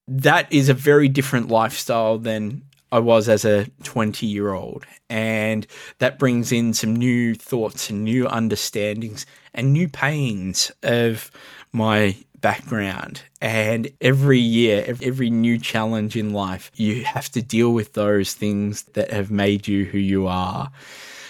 That 0.08 0.50
is 0.50 0.68
a 0.68 0.74
very 0.74 1.08
different 1.08 1.48
lifestyle 1.48 2.18
than 2.18 2.62
I 2.90 2.98
was 2.98 3.28
as 3.28 3.44
a 3.44 3.66
20 3.84 4.26
year 4.26 4.52
old. 4.52 4.86
And 5.10 5.66
that 5.98 6.18
brings 6.18 6.52
in 6.52 6.72
some 6.74 6.96
new 6.96 7.34
thoughts 7.34 7.90
and 7.90 8.04
new 8.04 8.26
understandings 8.26 9.26
and 9.54 9.72
new 9.72 9.88
pains 9.88 10.72
of 10.82 11.30
my 11.72 12.16
background. 12.40 13.22
And 13.40 13.90
every 14.00 14.38
year, 14.38 14.84
every 14.86 15.30
new 15.30 15.58
challenge 15.58 16.16
in 16.16 16.32
life, 16.32 16.70
you 16.74 17.04
have 17.04 17.28
to 17.30 17.42
deal 17.42 17.72
with 17.72 17.92
those 17.92 18.32
things 18.34 18.84
that 18.94 19.10
have 19.10 19.30
made 19.30 19.68
you 19.68 19.84
who 19.84 19.98
you 19.98 20.26
are. 20.26 20.70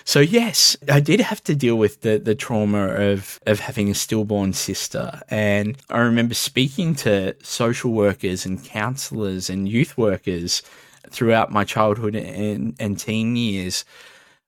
So 0.08 0.20
yes, 0.20 0.74
I 0.90 1.00
did 1.00 1.20
have 1.20 1.44
to 1.44 1.54
deal 1.54 1.76
with 1.76 2.00
the, 2.00 2.16
the 2.16 2.34
trauma 2.34 2.86
of, 2.86 3.38
of 3.44 3.60
having 3.60 3.90
a 3.90 3.94
stillborn 3.94 4.54
sister. 4.54 5.20
And 5.28 5.76
I 5.90 5.98
remember 5.98 6.32
speaking 6.32 6.94
to 7.04 7.36
social 7.42 7.92
workers 7.92 8.46
and 8.46 8.64
counselors 8.64 9.50
and 9.50 9.68
youth 9.68 9.98
workers 9.98 10.62
throughout 11.10 11.52
my 11.52 11.62
childhood 11.62 12.14
and, 12.16 12.74
and 12.80 12.98
teen 12.98 13.36
years, 13.36 13.84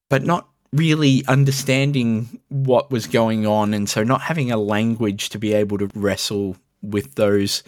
but 0.09 0.25
not 0.25 0.49
really 0.73 1.25
understanding 1.29 2.40
what 2.49 2.90
was 2.90 3.07
going 3.07 3.47
on. 3.47 3.75
And 3.75 3.87
so 3.87 4.02
not 4.02 4.23
having 4.23 4.50
a 4.50 4.57
language 4.57 5.29
to 5.29 5.38
be 5.38 5.52
able 5.52 5.76
to 5.76 5.90
wrestle 5.95 6.57
with 6.81 7.17
those 7.17 7.62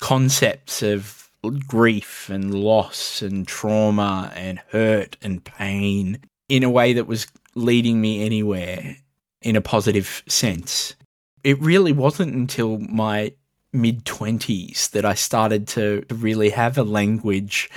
concepts 0.00 0.82
of 0.82 1.30
grief 1.68 2.28
and 2.28 2.52
loss 2.52 3.22
and 3.22 3.46
trauma 3.46 4.32
and 4.34 4.58
hurt 4.70 5.16
and 5.22 5.44
pain 5.44 6.18
in 6.50 6.64
a 6.64 6.70
way 6.70 6.92
that 6.92 7.06
was 7.06 7.26
leading 7.54 8.00
me 8.00 8.24
anywhere 8.24 8.96
in 9.40 9.56
a 9.56 9.60
positive 9.60 10.22
sense. 10.28 10.94
It 11.44 11.58
really 11.60 11.92
wasn't 11.92 12.34
until 12.34 12.78
my 12.78 13.32
mid 13.72 14.04
20s 14.04 14.90
that 14.90 15.04
I 15.04 15.14
started 15.14 15.68
to 15.68 16.04
really 16.10 16.50
have 16.50 16.76
a 16.76 16.82
language 16.82 17.70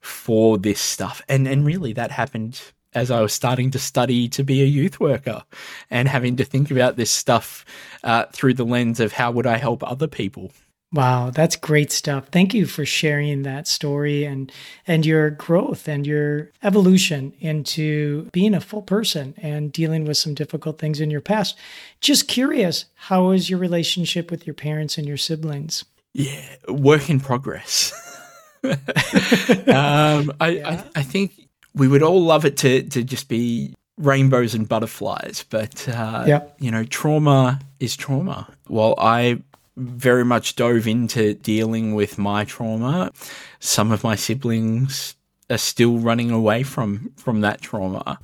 for 0.00 0.58
this 0.58 0.80
stuff. 0.80 1.22
And 1.28 1.48
and 1.48 1.64
really 1.64 1.92
that 1.94 2.10
happened 2.10 2.60
as 2.92 3.10
I 3.10 3.20
was 3.20 3.32
starting 3.32 3.70
to 3.70 3.78
study 3.78 4.28
to 4.28 4.42
be 4.42 4.62
a 4.62 4.66
youth 4.66 5.00
worker 5.00 5.44
and 5.90 6.08
having 6.08 6.36
to 6.36 6.44
think 6.44 6.70
about 6.70 6.96
this 6.96 7.10
stuff 7.10 7.64
uh, 8.02 8.26
through 8.32 8.54
the 8.54 8.64
lens 8.64 9.00
of 9.00 9.12
how 9.12 9.30
would 9.30 9.46
I 9.46 9.56
help 9.56 9.82
other 9.82 10.08
people. 10.08 10.52
Wow, 10.92 11.30
that's 11.30 11.54
great 11.54 11.92
stuff. 11.92 12.28
Thank 12.32 12.52
you 12.52 12.66
for 12.66 12.84
sharing 12.84 13.42
that 13.42 13.68
story 13.68 14.24
and 14.24 14.50
and 14.88 15.06
your 15.06 15.30
growth 15.30 15.86
and 15.86 16.04
your 16.04 16.50
evolution 16.64 17.32
into 17.38 18.24
being 18.32 18.54
a 18.54 18.60
full 18.60 18.82
person 18.82 19.34
and 19.38 19.72
dealing 19.72 20.04
with 20.04 20.16
some 20.16 20.34
difficult 20.34 20.80
things 20.80 21.00
in 21.00 21.08
your 21.08 21.20
past. 21.20 21.56
Just 22.00 22.26
curious, 22.26 22.86
how 22.94 23.30
is 23.30 23.48
your 23.48 23.60
relationship 23.60 24.32
with 24.32 24.48
your 24.48 24.54
parents 24.54 24.98
and 24.98 25.06
your 25.06 25.16
siblings? 25.16 25.84
Yeah, 26.12 26.42
work 26.66 27.08
in 27.08 27.20
progress. 27.20 27.92
um, 28.64 30.32
I, 30.40 30.48
yeah. 30.48 30.68
I, 30.68 30.84
I 30.96 31.02
think 31.02 31.48
we 31.72 31.86
would 31.86 32.02
all 32.02 32.20
love 32.20 32.44
it 32.44 32.56
to 32.58 32.82
to 32.82 33.04
just 33.04 33.28
be 33.28 33.74
rainbows 33.96 34.54
and 34.56 34.68
butterflies, 34.68 35.44
but 35.50 35.88
uh, 35.88 36.24
yeah. 36.26 36.42
you 36.58 36.72
know, 36.72 36.82
trauma 36.82 37.60
is 37.78 37.96
trauma. 37.96 38.48
While 38.66 38.96
I 38.98 39.40
very 39.80 40.24
much 40.24 40.56
dove 40.56 40.86
into 40.86 41.34
dealing 41.34 41.94
with 41.94 42.18
my 42.18 42.44
trauma. 42.44 43.10
Some 43.58 43.92
of 43.92 44.04
my 44.04 44.14
siblings 44.14 45.16
are 45.48 45.58
still 45.58 45.98
running 45.98 46.30
away 46.30 46.62
from 46.62 47.12
from 47.16 47.40
that 47.40 47.60
trauma. 47.60 48.18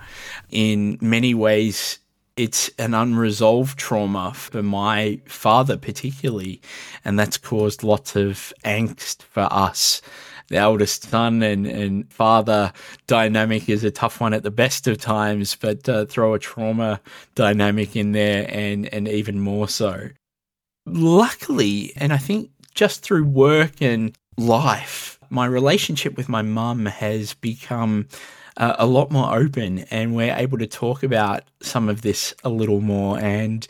In 0.51 0.99
many 1.01 1.35
ways, 1.35 1.99
it's 2.37 2.71
an 2.79 2.95
unresolved 2.95 3.79
trauma 3.79 4.33
for 4.35 4.63
my 4.63 5.21
father, 5.27 5.77
particularly, 5.77 6.61
and 7.05 7.19
that's 7.19 7.39
caused 7.39 7.83
lots 7.83 8.15
of 8.15 8.53
angst 8.65 9.23
for 9.23 9.49
us. 9.51 10.03
The 10.49 10.59
eldest 10.59 11.05
son 11.11 11.43
and, 11.43 11.67
and 11.67 12.13
father 12.13 12.73
dynamic 13.09 13.69
is 13.69 13.83
a 13.83 13.91
tough 13.91 14.21
one 14.21 14.33
at 14.33 14.45
the 14.45 14.51
best 14.51 14.87
of 14.87 14.99
times, 14.99 15.57
but 15.57 15.89
uh, 15.89 16.05
throw 16.05 16.35
a 16.35 16.39
trauma 16.39 17.01
dynamic 17.35 17.97
in 17.97 18.13
there 18.13 18.47
and, 18.49 18.87
and 18.95 19.09
even 19.09 19.41
more 19.41 19.69
so. 19.69 20.11
Luckily, 20.87 21.93
and 21.97 22.13
I 22.13 22.19
think 22.19 22.51
just 22.75 23.03
through 23.03 23.25
work 23.25 23.83
and 23.83 24.17
life, 24.39 25.19
my 25.31 25.47
relationship 25.47 26.17
with 26.17 26.29
my 26.29 26.43
mum 26.43 26.87
has 26.87 27.35
become 27.35 28.07
uh, 28.57 28.75
a 28.79 28.87
lot 28.87 29.11
more 29.11 29.35
open 29.35 29.81
and 29.91 30.15
we're 30.15 30.35
able 30.35 30.59
to 30.59 30.67
talk 30.67 31.03
about 31.03 31.43
some 31.61 31.89
of 31.89 32.03
this 32.03 32.35
a 32.45 32.49
little 32.49 32.81
more. 32.81 33.19
And 33.19 33.67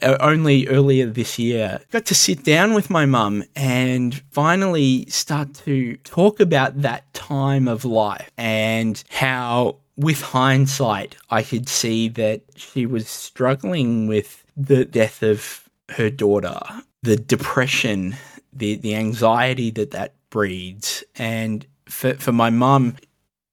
uh, 0.00 0.16
only 0.20 0.68
earlier 0.68 1.06
this 1.06 1.38
year, 1.38 1.80
got 1.90 2.06
to 2.06 2.14
sit 2.14 2.44
down 2.44 2.74
with 2.74 2.88
my 2.88 3.06
mum 3.06 3.44
and 3.54 4.14
finally 4.30 5.06
start 5.06 5.54
to 5.54 5.96
talk 5.98 6.40
about 6.40 6.82
that 6.82 7.12
time 7.12 7.68
of 7.68 7.84
life 7.84 8.30
and 8.38 9.02
how, 9.10 9.76
with 9.96 10.22
hindsight, 10.22 11.16
I 11.28 11.42
could 11.42 11.68
see 11.68 12.08
that 12.10 12.42
she 12.56 12.86
was 12.86 13.08
struggling 13.08 14.06
with 14.06 14.44
the 14.56 14.84
death 14.84 15.22
of 15.22 15.68
her 15.90 16.10
daughter, 16.10 16.60
the 17.02 17.16
depression, 17.16 18.16
the, 18.52 18.76
the 18.76 18.94
anxiety 18.94 19.70
that 19.70 19.92
that 19.92 20.14
breeds. 20.30 21.04
And 21.16 21.66
for, 21.86 22.14
for 22.14 22.32
my 22.32 22.50
mum, 22.50 22.96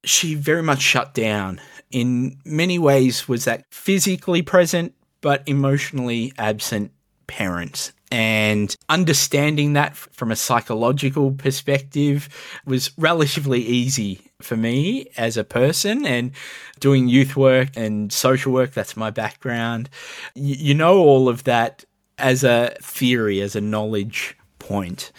she 0.04 0.36
very 0.36 0.64
much 0.64 0.82
shut 0.82 1.14
down. 1.14 1.60
In 1.92 2.40
many 2.46 2.80
ways, 2.80 3.28
was 3.28 3.46
that 3.46 3.66
physically 3.72 4.42
present 4.42 4.94
but 5.22 5.44
emotionally 5.48 6.34
absent 6.38 6.92
parent. 7.28 7.92
And 8.10 8.74
understanding 8.88 9.74
that 9.74 9.98
from 9.98 10.32
a 10.32 10.36
psychological 10.36 11.32
perspective 11.32 12.30
was 12.66 12.92
relatively 12.98 13.62
easy 13.62 14.22
for 14.42 14.56
me 14.56 15.08
as 15.18 15.36
a 15.36 15.44
person 15.44 16.06
and 16.06 16.32
doing 16.80 17.10
youth 17.10 17.36
work 17.36 17.70
and 17.76 18.14
social 18.14 18.54
work. 18.54 18.72
That's 18.74 18.96
my 18.96 19.10
background. 19.10 19.90
You 20.36 20.74
know, 20.74 21.00
all 21.00 21.28
of 21.28 21.44
that 21.46 21.84
as 22.18 22.44
a 22.44 22.76
theory, 22.82 23.42
as 23.42 23.56
a 23.56 23.62
knowledge 23.62 24.38
point. 24.60 25.12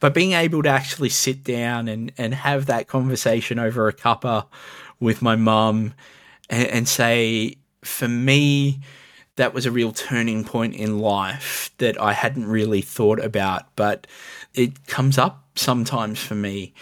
But 0.00 0.14
being 0.14 0.32
able 0.32 0.62
to 0.62 0.68
actually 0.68 1.08
sit 1.08 1.42
down 1.42 1.88
and, 1.88 2.12
and 2.18 2.34
have 2.34 2.66
that 2.66 2.88
conversation 2.88 3.58
over 3.58 3.88
a 3.88 3.92
cuppa 3.92 4.46
with 5.00 5.22
my 5.22 5.36
mum 5.36 5.94
and, 6.50 6.68
and 6.68 6.88
say, 6.88 7.56
for 7.82 8.08
me, 8.08 8.80
that 9.36 9.54
was 9.54 9.66
a 9.66 9.70
real 9.70 9.92
turning 9.92 10.44
point 10.44 10.74
in 10.74 10.98
life 10.98 11.70
that 11.78 12.00
I 12.00 12.12
hadn't 12.12 12.46
really 12.46 12.82
thought 12.82 13.22
about, 13.22 13.74
but 13.76 14.06
it 14.54 14.86
comes 14.86 15.18
up 15.18 15.44
sometimes 15.54 16.18
for 16.22 16.34
me. 16.34 16.74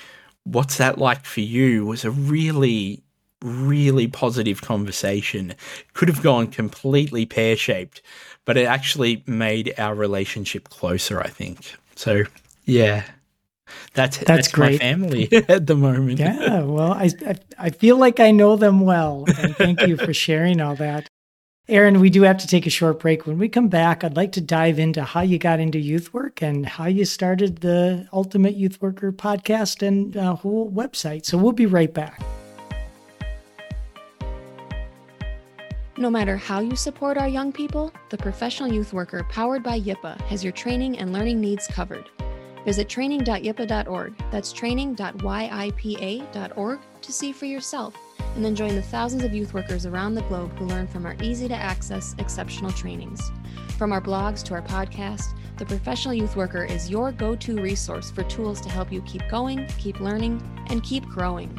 What's 0.45 0.78
that 0.78 0.99
like 0.99 1.25
for 1.25 1.40
you? 1.40 1.87
Was 1.87 2.04
a 2.04 2.11
really, 2.11 3.03
really 3.44 4.08
positive 4.08 4.62
conversation. 4.62 5.54
Could 5.92 6.08
have 6.08 6.22
gone 6.22 6.48
completely 6.48 7.26
pear 7.26 7.56
shaped, 7.56 8.02
but 8.44 8.56
it 8.56 8.66
actually 8.66 9.22
made 9.26 9.74
our 9.78 9.94
relationship 9.94 10.68
closer, 10.70 11.20
I 11.20 11.28
think. 11.28 11.76
So 11.94 12.24
yeah. 12.64 13.04
That's 13.94 14.18
that's, 14.18 14.28
that's 14.28 14.48
great. 14.48 14.80
family 14.80 15.28
at 15.48 15.66
the 15.66 15.76
moment. 15.76 16.18
Yeah, 16.18 16.62
well, 16.62 16.92
I, 16.92 17.10
I, 17.26 17.34
I 17.58 17.70
feel 17.70 17.96
like 17.96 18.20
I 18.20 18.30
know 18.30 18.56
them 18.56 18.80
well, 18.80 19.24
and 19.38 19.56
thank 19.56 19.80
you 19.86 19.96
for 19.96 20.12
sharing 20.12 20.60
all 20.60 20.76
that. 20.76 21.08
Aaron, 21.66 22.00
we 22.00 22.10
do 22.10 22.22
have 22.22 22.36
to 22.38 22.46
take 22.46 22.66
a 22.66 22.70
short 22.70 23.00
break. 23.00 23.26
When 23.26 23.38
we 23.38 23.48
come 23.48 23.68
back, 23.68 24.04
I'd 24.04 24.16
like 24.16 24.32
to 24.32 24.42
dive 24.42 24.78
into 24.78 25.02
how 25.02 25.22
you 25.22 25.38
got 25.38 25.60
into 25.60 25.78
youth 25.78 26.12
work 26.12 26.42
and 26.42 26.66
how 26.66 26.86
you 26.86 27.06
started 27.06 27.62
the 27.62 28.06
Ultimate 28.12 28.54
Youth 28.54 28.82
Worker 28.82 29.10
podcast 29.12 29.86
and 29.86 30.14
uh, 30.14 30.34
whole 30.34 30.70
website. 30.70 31.24
So 31.24 31.38
we'll 31.38 31.52
be 31.52 31.64
right 31.64 31.92
back. 31.92 32.22
No 35.97 36.11
matter 36.11 36.37
how 36.37 36.59
you 36.59 36.75
support 36.75 37.17
our 37.17 37.28
young 37.28 37.52
people, 37.52 37.93
the 38.11 38.19
Professional 38.19 38.73
Youth 38.73 38.93
Worker 38.93 39.25
powered 39.28 39.63
by 39.63 39.80
YIPA 39.80 40.21
has 40.23 40.43
your 40.43 40.52
training 40.52 40.99
and 40.99 41.13
learning 41.13 41.41
needs 41.41 41.69
covered. 41.69 42.11
Visit 42.65 42.89
training.yipa.org. 42.89 44.15
That's 44.33 44.52
training.yipa.org 44.52 46.80
to 47.02 47.13
see 47.13 47.33
for 47.33 47.45
yourself 47.45 47.95
and 48.35 48.45
then 48.45 48.57
join 48.57 48.75
the 48.75 48.83
thousands 48.83 49.23
of 49.23 49.33
youth 49.33 49.54
workers 49.54 49.87
around 49.87 50.17
the 50.17 50.23
globe 50.23 50.59
who 50.59 50.65
learn 50.65 50.89
from 50.89 51.07
our 51.07 51.15
easy 51.23 51.47
to 51.47 51.54
access, 51.54 52.17
exceptional 52.19 52.73
trainings. 52.73 53.30
From 53.78 53.93
our 53.93 54.00
blogs 54.00 54.43
to 54.45 54.54
our 54.54 54.63
podcast, 54.63 55.39
the 55.59 55.67
Professional 55.67 56.15
Youth 56.15 56.35
Worker 56.35 56.65
is 56.65 56.91
your 56.91 57.13
go 57.13 57.37
to 57.37 57.63
resource 57.63 58.11
for 58.11 58.25
tools 58.25 58.61
to 58.63 58.69
help 58.69 58.91
you 58.91 59.00
keep 59.02 59.23
going, 59.28 59.65
keep 59.78 60.00
learning, 60.00 60.43
and 60.71 60.83
keep 60.83 61.07
growing. 61.07 61.57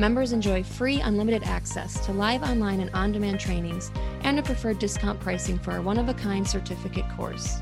Members 0.00 0.32
enjoy 0.32 0.62
free 0.62 1.02
unlimited 1.02 1.42
access 1.42 2.02
to 2.06 2.12
live 2.12 2.42
online 2.42 2.80
and 2.80 2.88
on 2.94 3.12
demand 3.12 3.38
trainings 3.38 3.92
and 4.22 4.38
a 4.38 4.42
preferred 4.42 4.78
discount 4.78 5.20
pricing 5.20 5.58
for 5.58 5.72
our 5.72 5.82
one 5.82 5.98
of 5.98 6.08
a 6.08 6.14
kind 6.14 6.48
certificate 6.48 7.04
course. 7.18 7.58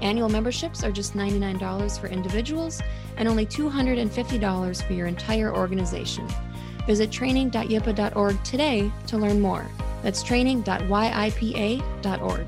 Annual 0.00 0.30
memberships 0.30 0.82
are 0.82 0.90
just 0.90 1.12
$99 1.12 2.00
for 2.00 2.06
individuals 2.06 2.80
and 3.18 3.28
only 3.28 3.44
$250 3.44 4.86
for 4.86 4.92
your 4.94 5.06
entire 5.06 5.54
organization. 5.54 6.26
Visit 6.86 7.12
training.yipa.org 7.12 8.42
today 8.44 8.90
to 9.08 9.18
learn 9.18 9.42
more. 9.42 9.70
That's 10.02 10.22
training.yipa.org. 10.22 12.46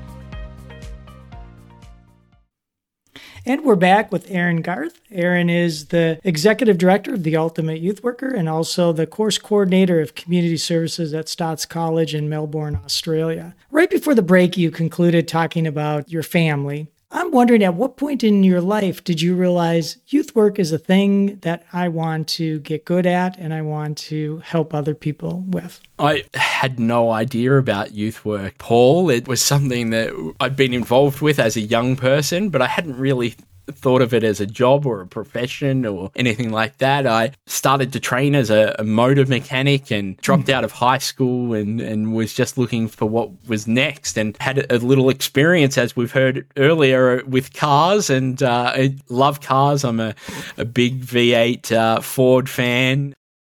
And 3.47 3.63
we're 3.63 3.77
back 3.77 4.11
with 4.11 4.29
Aaron 4.29 4.61
Garth. 4.61 4.99
Aaron 5.09 5.49
is 5.49 5.85
the 5.85 6.19
executive 6.25 6.77
director 6.77 7.13
of 7.13 7.23
the 7.23 7.37
Ultimate 7.37 7.79
Youth 7.79 8.03
Worker 8.03 8.27
and 8.27 8.49
also 8.49 8.91
the 8.91 9.07
course 9.07 9.37
coordinator 9.37 10.01
of 10.01 10.15
community 10.15 10.57
services 10.57 11.13
at 11.13 11.29
Stotts 11.29 11.65
College 11.65 12.13
in 12.13 12.27
Melbourne, 12.27 12.77
Australia. 12.83 13.55
Right 13.71 13.89
before 13.89 14.15
the 14.15 14.21
break, 14.21 14.57
you 14.57 14.69
concluded 14.69 15.29
talking 15.29 15.65
about 15.65 16.11
your 16.11 16.23
family 16.23 16.89
I'm 17.09 17.31
wondering 17.31 17.63
at 17.63 17.75
what 17.75 17.95
point 17.95 18.23
in 18.23 18.43
your 18.43 18.59
life 18.59 19.03
did 19.03 19.21
you 19.21 19.35
realize 19.35 19.97
youth 20.07 20.35
work 20.35 20.59
is 20.59 20.73
a 20.73 20.77
thing 20.77 21.37
that 21.37 21.65
I 21.71 21.87
want 21.87 22.27
to 22.29 22.59
get 22.59 22.83
good 22.83 23.05
at 23.05 23.37
and 23.37 23.53
I 23.53 23.61
want 23.61 23.97
to 23.99 24.39
help 24.39 24.73
other 24.73 24.93
people 24.93 25.43
with? 25.47 25.79
I 25.99 26.25
had 26.33 26.79
no 26.79 27.11
idea 27.11 27.57
about 27.57 27.93
youth 27.93 28.25
work, 28.25 28.57
Paul. 28.57 29.09
It 29.09 29.27
was 29.27 29.41
something 29.41 29.91
that 29.91 30.33
I'd 30.41 30.57
been 30.57 30.73
involved 30.73 31.21
with 31.21 31.39
as 31.39 31.55
a 31.55 31.61
young 31.61 31.95
person, 31.95 32.49
but 32.49 32.61
I 32.61 32.67
hadn't 32.67 32.97
really 32.97 33.35
thought 33.71 34.01
of 34.01 34.13
it 34.13 34.23
as 34.23 34.39
a 34.39 34.45
job 34.45 34.85
or 34.85 35.01
a 35.01 35.07
profession 35.07 35.85
or 35.85 36.11
anything 36.15 36.51
like 36.51 36.77
that. 36.77 37.05
I 37.05 37.31
started 37.45 37.93
to 37.93 37.99
train 37.99 38.35
as 38.35 38.49
a, 38.49 38.75
a 38.79 38.83
motor 38.83 39.25
mechanic 39.25 39.91
and 39.91 40.17
dropped 40.17 40.49
out 40.49 40.63
of 40.63 40.71
high 40.71 40.97
school 40.97 41.53
and, 41.53 41.81
and 41.81 42.13
was 42.13 42.33
just 42.33 42.57
looking 42.57 42.87
for 42.87 43.05
what 43.05 43.29
was 43.47 43.67
next 43.67 44.17
and 44.17 44.35
had 44.39 44.71
a 44.71 44.77
little 44.77 45.09
experience, 45.09 45.77
as 45.77 45.95
we've 45.95 46.11
heard 46.11 46.45
earlier, 46.57 47.23
with 47.25 47.53
cars. 47.53 48.09
And 48.09 48.41
uh, 48.41 48.71
I 48.75 48.95
love 49.09 49.41
cars. 49.41 49.83
I'm 49.83 49.99
a, 49.99 50.15
a 50.57 50.65
big 50.65 51.01
V8 51.01 51.71
uh, 51.71 52.01
Ford 52.01 52.49
fan. 52.49 53.13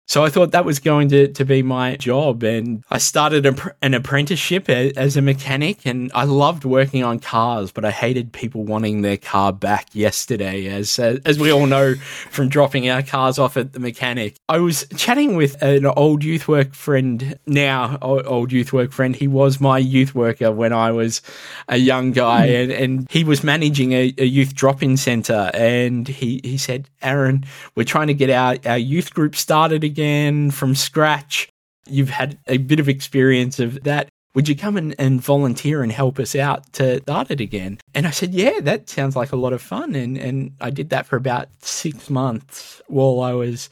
So 0.09 0.25
I 0.25 0.31
thought 0.31 0.53
that 0.53 0.65
was 0.65 0.79
going 0.79 1.11
to, 1.11 1.29
to 1.29 1.45
be 1.45 1.63
my 1.63 1.97
job. 1.97 2.43
And 2.43 2.83
I 2.89 2.97
started 2.97 3.45
a, 3.45 3.77
an 3.83 3.93
apprenticeship 3.93 4.71
as 4.71 5.19
a 5.19 5.23
mechanic 5.23 5.85
and 5.85 6.11
I 6.15 6.25
loved 6.25 6.65
working 6.65 7.05
on 7.05 7.19
cars, 7.19 7.73
but 7.73 7.85
I 7.85 7.91
hated 7.91 8.33
people 8.33 8.65
wanting 8.65 9.03
their 9.03 9.19
car 9.19 9.53
back 9.53 9.89
yesterday, 9.93 10.67
as, 10.69 10.99
as 10.99 11.39
we 11.39 11.53
all 11.53 11.67
know 11.67 11.95
from 12.31 12.49
dropping 12.49 12.89
our 12.89 13.03
cars 13.03 13.39
off 13.39 13.59
at 13.59 13.75
the 13.75 13.81
mechanic. 13.81 14.37
I 14.49 14.61
was 14.61 14.87
chatting 14.97 15.37
with 15.37 15.61
an 15.61 15.85
old 15.85 16.25
youth 16.25 16.49
work 16.49 16.73
friend, 16.73 17.39
now 17.47 17.99
old 18.01 18.51
youth 18.51 18.73
work 18.73 18.93
friend. 18.93 19.15
He 19.15 19.29
was 19.29 19.61
my 19.61 19.77
youth 19.77 20.15
worker 20.15 20.51
when 20.51 20.73
I 20.73 20.91
was 20.91 21.21
a 21.69 21.77
young 21.77 22.13
guy 22.13 22.49
mm. 22.49 22.63
and, 22.63 22.73
and 22.73 23.11
he 23.11 23.25
was 23.25 23.45
managing 23.45 23.93
a, 23.93 24.15
a 24.17 24.25
youth 24.25 24.55
drop-in 24.55 24.97
center. 24.97 25.51
And 25.53 26.09
he, 26.09 26.41
he 26.43 26.57
said, 26.57 26.89
Aaron, 27.03 27.45
we're 27.75 27.85
trying 27.85 28.07
to 28.07 28.15
get 28.15 28.31
our, 28.31 28.57
our 28.65 28.79
youth 28.79 29.13
group 29.13 29.37
started 29.37 29.85
again 29.85 29.98
again 29.99 30.53
from 30.53 30.77
scratch. 30.77 31.49
You've 31.87 32.11
had 32.11 32.39
a 32.47 32.59
bit 32.59 32.79
of 32.79 32.89
experience 32.89 33.59
of 33.59 33.83
that. 33.83 34.09
Would 34.35 34.49
you 34.49 34.55
come 34.55 34.77
and, 34.77 34.95
and 34.97 35.21
volunteer 35.21 35.83
and 35.83 35.91
help 35.91 36.21
us 36.21 36.37
out 36.37 36.73
to 36.75 37.01
start 37.01 37.33
it 37.33 37.41
again? 37.41 37.79
And 37.95 38.07
I 38.07 38.11
said, 38.11 38.33
Yeah, 38.33 38.61
that 38.61 38.89
sounds 38.89 39.17
like 39.17 39.33
a 39.33 39.37
lot 39.37 39.53
of 39.53 39.61
fun. 39.61 39.97
And, 39.97 40.17
and 40.17 40.53
I 40.61 40.71
did 40.71 40.91
that 40.91 41.07
for 41.07 41.17
about 41.17 41.49
six 41.63 42.09
months 42.09 42.81
while 42.87 43.21
I 43.21 43.33
was 43.33 43.71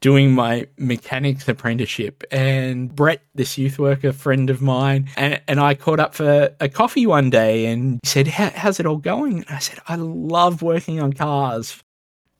doing 0.00 0.32
my 0.32 0.66
mechanics 0.78 1.46
apprenticeship. 1.46 2.24
And 2.30 2.94
Brett, 2.94 3.20
this 3.34 3.58
youth 3.58 3.78
worker 3.78 4.12
friend 4.12 4.48
of 4.48 4.62
mine, 4.62 5.10
and, 5.18 5.42
and 5.46 5.60
I 5.60 5.74
caught 5.74 6.00
up 6.00 6.14
for 6.14 6.54
a 6.58 6.68
coffee 6.70 7.06
one 7.06 7.28
day 7.28 7.66
and 7.66 8.00
said, 8.02 8.28
How's 8.28 8.80
it 8.80 8.86
all 8.86 8.96
going? 8.96 9.38
And 9.38 9.50
I 9.50 9.58
said, 9.58 9.80
I 9.88 9.96
love 9.96 10.62
working 10.62 11.02
on 11.02 11.12
cars, 11.12 11.82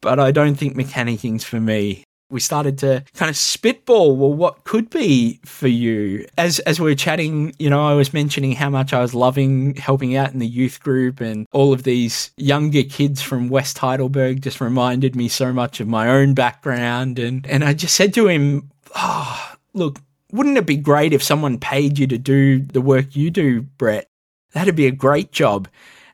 but 0.01 0.19
I 0.19 0.31
don't 0.31 0.55
think 0.55 0.77
mechanicing's 0.77 1.45
for 1.45 1.61
me. 1.61 2.06
We 2.31 2.41
started 2.41 2.79
to 2.79 3.05
kind 3.15 3.31
of 3.31 3.37
spitball 3.37 4.17
well 4.17 4.33
what 4.33 4.65
could 4.65 4.91
be 4.91 5.41
for 5.45 5.69
you? 5.69 6.27
As 6.37 6.59
as 6.61 6.81
we 6.81 6.91
were 6.91 6.95
chatting 6.95 7.55
you 7.59 7.71
know 7.71 7.87
i 7.87 7.95
was 7.95 8.13
mentioning 8.13 8.53
how 8.53 8.71
much 8.71 8.93
i 8.93 9.01
was 9.01 9.15
loving 9.15 9.75
helping 9.77 10.17
out 10.17 10.33
in 10.33 10.39
the 10.39 10.47
youth 10.47 10.81
group 10.81 11.21
and 11.21 11.47
all 11.53 11.73
of 11.73 11.83
these 11.85 12.31
younger 12.37 12.83
kids 12.83 13.23
from 13.23 13.49
west 13.49 13.79
heidelberg 13.79 14.43
just 14.43 14.61
reminded 14.61 15.15
me 15.15 15.29
so 15.29 15.53
much 15.53 15.81
of 15.81 15.89
my 15.89 16.09
own 16.09 16.35
background. 16.35 17.19
And 17.19 17.47
and 17.47 17.65
i 17.65 17.73
just 17.73 17.95
said 17.95 18.15
to 18.15 18.29
him 18.29 18.71
oh 18.95 19.55
look 19.75 20.01
wouldn't 20.33 20.59
it 20.59 20.67
be 20.67 20.77
great 20.77 21.13
if 21.13 21.23
someone 21.23 21.59
paid 21.59 21.99
you 21.99 22.07
to 22.09 22.19
do 22.19 22.61
the 22.61 22.81
work 22.81 23.15
you 23.15 23.31
do 23.31 23.63
brett? 23.63 24.09
That'd 24.53 24.77
be 24.77 24.87
a 24.87 24.93
great 24.93 25.33
job. 25.33 25.69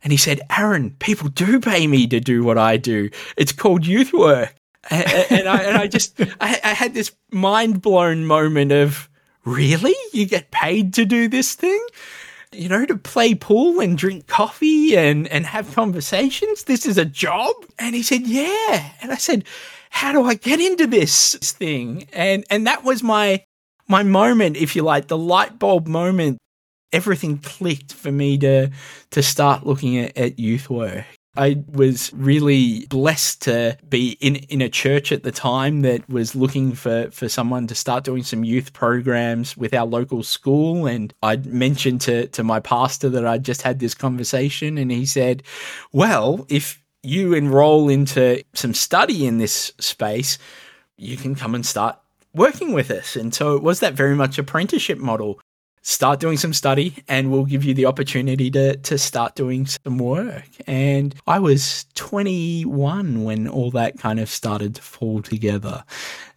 And 0.05 0.11
he 0.13 0.17
said, 0.17 0.41
Aaron, 0.57 0.97
people 0.99 1.29
do 1.29 1.61
pay 1.61 1.87
me 1.87 2.07
to 2.09 2.19
do 2.19 2.43
what 2.43 2.59
I 2.59 2.77
do. 2.77 3.09
It's 3.37 3.53
called 3.53 3.87
youth 3.87 4.13
work 4.13 4.55
and, 4.91 5.49
I, 5.49 5.63
and 5.63 5.77
I 5.77 5.87
just 5.87 6.21
I, 6.21 6.61
I 6.63 6.73
had 6.73 6.95
this 6.95 7.13
mind 7.31 7.83
blown 7.83 8.27
moment 8.27 8.73
of 8.73 9.09
really 9.45 9.95
you 10.13 10.27
get 10.27 10.51
paid 10.51 10.95
to 10.95 11.05
do 11.05 11.29
this 11.29 11.55
thing 11.55 11.85
you 12.53 12.69
know, 12.69 12.85
to 12.85 12.97
play 12.97 13.35
pool 13.35 13.81
and 13.81 13.97
drink 13.97 14.27
coffee 14.27 14.97
and, 14.97 15.27
and 15.29 15.47
have 15.47 15.75
conversations. 15.75 16.65
This 16.65 16.87
is 16.87 16.99
a 16.99 17.05
job. 17.05 17.55
And 17.79 17.95
he 17.95 18.03
said, 18.03 18.27
yeah. 18.27 18.93
And 19.01 19.11
I 19.11 19.17
said, 19.17 19.45
how 19.91 20.13
do 20.13 20.25
I 20.25 20.35
get 20.35 20.61
into 20.61 20.87
this 20.87 21.35
thing? 21.35 22.09
And, 22.13 22.45
and 22.51 22.67
that 22.67 22.85
was 22.85 23.03
my, 23.03 23.45
my 23.89 24.03
moment, 24.03 24.57
if 24.57 24.77
you 24.77 24.83
like, 24.83 25.09
the 25.09 25.19
light 25.19 25.59
bulb 25.59 25.87
moment. 25.87 26.39
Everything 26.93 27.39
clicked 27.39 27.95
for 27.95 28.13
me 28.13 28.37
to, 28.39 28.71
to 29.13 29.23
start 29.23 29.65
looking 29.65 29.99
at, 29.99 30.17
at 30.17 30.39
youth 30.39 30.69
work. 30.69 31.07
I 31.35 31.65
was 31.73 32.13
really 32.13 32.87
blessed 32.87 33.43
to 33.43 33.79
be 33.89 34.19
in, 34.21 34.37
in 34.37 34.61
a 34.61 34.69
church 34.69 35.13
at 35.13 35.23
the 35.23 35.33
time 35.33 35.81
that 35.81 36.07
was 36.09 36.35
looking 36.35 36.73
for, 36.73 37.11
for 37.11 37.27
someone 37.29 37.67
to 37.69 37.75
start 37.75 38.05
doing 38.05 38.23
some 38.23 38.45
youth 38.45 38.75
programs 38.75 39.57
with 39.57 39.73
our 39.73 39.87
local 39.87 40.23
school. 40.23 40.87
And 40.87 41.15
I 41.23 41.37
mentioned 41.37 42.03
to, 42.03 42.27
to 42.29 42.45
my 42.45 42.61
pastor 42.61 43.09
that 43.09 43.27
I 43.27 43.39
just 43.39 43.63
had 43.63 43.79
this 43.79 43.95
conversation, 43.95 44.77
and 44.77 44.91
he 44.91 45.07
said, 45.07 45.43
Well, 45.91 46.45
if 46.51 46.83
you 47.03 47.33
enroll 47.33 47.89
into 47.89 48.43
some 48.53 48.75
study 48.75 49.27
in 49.27 49.39
this 49.39 49.73
space, 49.81 50.37
you 50.99 51.17
can 51.17 51.35
come 51.35 51.55
and 51.55 51.65
start 51.65 51.99
working 52.35 52.73
with 52.73 52.91
us. 52.91 53.17
And 53.17 53.35
so 53.35 53.57
it 53.57 53.63
was 53.63 53.81
that 53.81 53.95
very 53.95 54.15
much 54.15 54.39
apprenticeship 54.39 54.99
model 54.99 55.41
start 55.83 56.21
doing 56.21 56.37
some 56.37 56.53
study 56.53 56.95
and 57.09 57.31
we'll 57.31 57.45
give 57.45 57.65
you 57.65 57.75
the 57.75 57.87
opportunity 57.87 58.51
to, 58.51 58.77
to 58.77 58.97
start 58.97 59.35
doing 59.35 59.67
some 59.67 59.99
work. 59.99 60.49
And 60.67 61.15
I 61.27 61.41
was 61.41 61.87
21 61.95 63.25
when 63.25 63.49
all 63.49 63.71
that 63.73 63.99
kind 63.99 64.21
of 64.21 64.29
started 64.29 64.77
to 64.77 64.83
fall 64.83 65.23
together. 65.23 65.85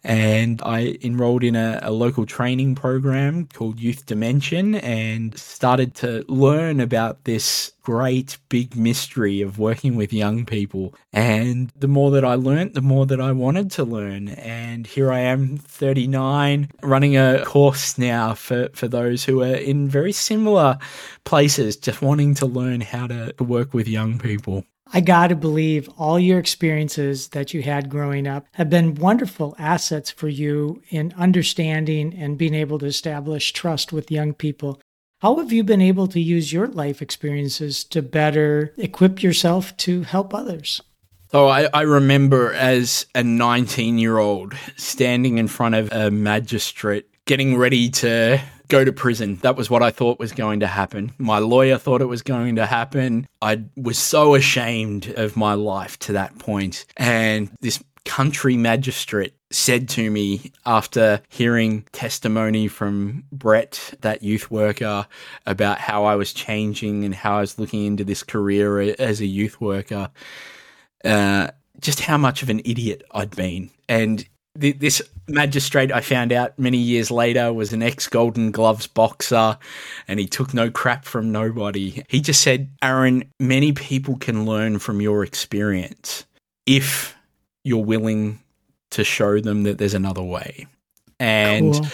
And 0.06 0.62
I 0.64 0.98
enrolled 1.02 1.42
in 1.42 1.56
a, 1.56 1.80
a 1.82 1.90
local 1.90 2.26
training 2.26 2.76
program 2.76 3.48
called 3.52 3.80
Youth 3.80 4.06
Dimension 4.06 4.76
and 4.76 5.36
started 5.36 5.96
to 5.96 6.24
learn 6.28 6.78
about 6.78 7.24
this 7.24 7.72
great 7.82 8.38
big 8.48 8.76
mystery 8.76 9.40
of 9.40 9.58
working 9.58 9.96
with 9.96 10.12
young 10.12 10.46
people. 10.46 10.94
And 11.12 11.72
the 11.76 11.88
more 11.88 12.12
that 12.12 12.24
I 12.24 12.34
learned, 12.34 12.74
the 12.74 12.82
more 12.82 13.04
that 13.06 13.20
I 13.20 13.32
wanted 13.32 13.72
to 13.72 13.84
learn. 13.84 14.28
And 14.28 14.86
here 14.86 15.10
I 15.10 15.18
am, 15.18 15.56
39, 15.56 16.70
running 16.84 17.16
a 17.16 17.44
course 17.44 17.98
now 17.98 18.34
for, 18.34 18.68
for 18.74 18.86
those 18.86 19.24
who 19.24 19.42
are 19.42 19.56
in 19.56 19.88
very 19.88 20.12
similar 20.12 20.78
places, 21.24 21.76
just 21.76 22.00
wanting 22.00 22.34
to 22.34 22.46
learn 22.46 22.80
how 22.80 23.08
to 23.08 23.34
work 23.40 23.74
with 23.74 23.88
young 23.88 24.20
people. 24.20 24.64
I 24.92 25.00
got 25.00 25.28
to 25.28 25.36
believe 25.36 25.88
all 25.98 26.18
your 26.18 26.38
experiences 26.38 27.28
that 27.28 27.52
you 27.52 27.62
had 27.62 27.90
growing 27.90 28.26
up 28.26 28.46
have 28.54 28.70
been 28.70 28.94
wonderful 28.94 29.56
assets 29.58 30.10
for 30.10 30.28
you 30.28 30.82
in 30.90 31.12
understanding 31.16 32.14
and 32.14 32.38
being 32.38 32.54
able 32.54 32.78
to 32.78 32.86
establish 32.86 33.52
trust 33.52 33.92
with 33.92 34.10
young 34.10 34.32
people. 34.32 34.80
How 35.20 35.36
have 35.38 35.52
you 35.52 35.64
been 35.64 35.80
able 35.80 36.06
to 36.08 36.20
use 36.20 36.52
your 36.52 36.68
life 36.68 37.02
experiences 37.02 37.82
to 37.84 38.02
better 38.02 38.74
equip 38.76 39.22
yourself 39.22 39.76
to 39.78 40.02
help 40.02 40.34
others? 40.34 40.80
Oh, 41.32 41.48
I, 41.48 41.68
I 41.74 41.82
remember 41.82 42.52
as 42.52 43.06
a 43.14 43.24
19 43.24 43.98
year 43.98 44.18
old 44.18 44.54
standing 44.76 45.38
in 45.38 45.48
front 45.48 45.74
of 45.74 45.90
a 45.92 46.10
magistrate 46.10 47.06
getting 47.24 47.56
ready 47.56 47.90
to 47.90 48.40
go 48.68 48.84
to 48.84 48.92
prison. 48.92 49.36
That 49.42 49.56
was 49.56 49.70
what 49.70 49.82
I 49.82 49.90
thought 49.90 50.18
was 50.18 50.32
going 50.32 50.60
to 50.60 50.66
happen. 50.66 51.12
My 51.18 51.38
lawyer 51.38 51.78
thought 51.78 52.02
it 52.02 52.06
was 52.06 52.22
going 52.22 52.56
to 52.56 52.66
happen. 52.66 53.26
I 53.42 53.64
was 53.76 53.98
so 53.98 54.34
ashamed 54.34 55.12
of 55.16 55.36
my 55.36 55.54
life 55.54 55.98
to 56.00 56.12
that 56.12 56.38
point. 56.38 56.84
And 56.96 57.50
this 57.60 57.82
country 58.04 58.56
magistrate 58.56 59.34
said 59.50 59.88
to 59.88 60.10
me 60.10 60.52
after 60.64 61.20
hearing 61.28 61.84
testimony 61.92 62.68
from 62.68 63.24
Brett, 63.30 63.94
that 64.00 64.22
youth 64.22 64.50
worker, 64.50 65.06
about 65.44 65.78
how 65.78 66.04
I 66.04 66.16
was 66.16 66.32
changing 66.32 67.04
and 67.04 67.14
how 67.14 67.38
I 67.38 67.40
was 67.40 67.58
looking 67.58 67.84
into 67.84 68.04
this 68.04 68.22
career 68.22 68.80
as 68.80 69.20
a 69.20 69.26
youth 69.26 69.60
worker, 69.60 70.10
uh, 71.04 71.48
just 71.80 72.00
how 72.00 72.16
much 72.16 72.42
of 72.42 72.48
an 72.48 72.60
idiot 72.64 73.02
I'd 73.12 73.34
been. 73.36 73.70
And 73.88 74.26
th- 74.58 74.78
this 74.78 75.02
magistrate, 75.28 75.92
I 75.92 76.00
found 76.00 76.32
out 76.32 76.58
many 76.58 76.78
years 76.78 77.10
later, 77.10 77.52
was 77.52 77.72
an 77.72 77.82
ex 77.82 78.08
Golden 78.08 78.50
Gloves 78.50 78.86
boxer 78.86 79.58
and 80.08 80.20
he 80.20 80.26
took 80.26 80.54
no 80.54 80.70
crap 80.70 81.04
from 81.04 81.32
nobody. 81.32 82.02
He 82.08 82.20
just 82.20 82.42
said, 82.42 82.70
Aaron, 82.82 83.30
many 83.40 83.72
people 83.72 84.16
can 84.16 84.44
learn 84.44 84.78
from 84.78 85.00
your 85.00 85.24
experience 85.24 86.24
if 86.66 87.16
you're 87.64 87.84
willing 87.84 88.40
to 88.90 89.04
show 89.04 89.40
them 89.40 89.64
that 89.64 89.78
there's 89.78 89.94
another 89.94 90.22
way. 90.22 90.66
And 91.18 91.74
cool. 91.74 91.86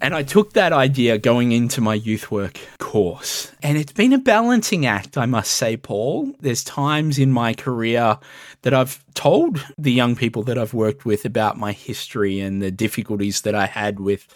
And 0.00 0.14
I 0.14 0.22
took 0.22 0.54
that 0.54 0.72
idea 0.72 1.16
going 1.16 1.52
into 1.52 1.80
my 1.80 1.94
youth 1.94 2.30
work 2.30 2.58
course. 2.78 3.52
And 3.62 3.78
it's 3.78 3.92
been 3.92 4.12
a 4.12 4.18
balancing 4.18 4.84
act, 4.84 5.16
I 5.16 5.26
must 5.26 5.52
say, 5.52 5.76
Paul. 5.76 6.32
There's 6.40 6.64
times 6.64 7.18
in 7.18 7.30
my 7.30 7.54
career 7.54 8.18
that 8.62 8.74
I've 8.74 9.02
told 9.14 9.64
the 9.78 9.92
young 9.92 10.16
people 10.16 10.42
that 10.44 10.58
I've 10.58 10.74
worked 10.74 11.04
with 11.04 11.24
about 11.24 11.56
my 11.56 11.72
history 11.72 12.40
and 12.40 12.60
the 12.60 12.70
difficulties 12.70 13.42
that 13.42 13.54
I 13.54 13.66
had 13.66 14.00
with 14.00 14.26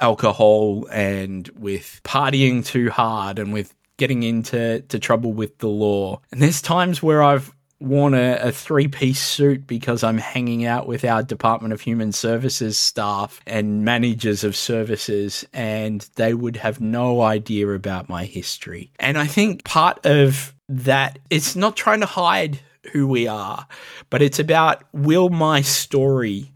alcohol 0.00 0.86
and 0.90 1.48
with 1.56 2.00
partying 2.04 2.66
too 2.66 2.90
hard 2.90 3.38
and 3.38 3.52
with 3.52 3.72
getting 3.96 4.24
into 4.24 4.80
to 4.80 4.98
trouble 4.98 5.32
with 5.32 5.58
the 5.58 5.68
law. 5.68 6.20
And 6.32 6.42
there's 6.42 6.60
times 6.60 7.02
where 7.02 7.22
I've 7.22 7.54
worn 7.80 8.14
a, 8.14 8.36
a 8.36 8.52
three 8.52 8.88
piece 8.88 9.20
suit 9.20 9.66
because 9.66 10.02
I'm 10.02 10.18
hanging 10.18 10.64
out 10.64 10.86
with 10.86 11.04
our 11.04 11.22
Department 11.22 11.72
of 11.72 11.80
Human 11.80 12.12
Services 12.12 12.78
staff 12.78 13.40
and 13.46 13.84
managers 13.84 14.44
of 14.44 14.56
services, 14.56 15.44
and 15.52 16.08
they 16.16 16.34
would 16.34 16.56
have 16.56 16.80
no 16.80 17.22
idea 17.22 17.68
about 17.68 18.08
my 18.08 18.24
history. 18.24 18.90
And 18.98 19.18
I 19.18 19.26
think 19.26 19.64
part 19.64 20.04
of 20.06 20.54
that, 20.68 21.18
it's 21.30 21.56
not 21.56 21.76
trying 21.76 22.00
to 22.00 22.06
hide 22.06 22.60
who 22.92 23.06
we 23.06 23.26
are, 23.26 23.66
but 24.10 24.22
it's 24.22 24.38
about 24.38 24.82
will 24.92 25.30
my 25.30 25.62
story 25.62 26.52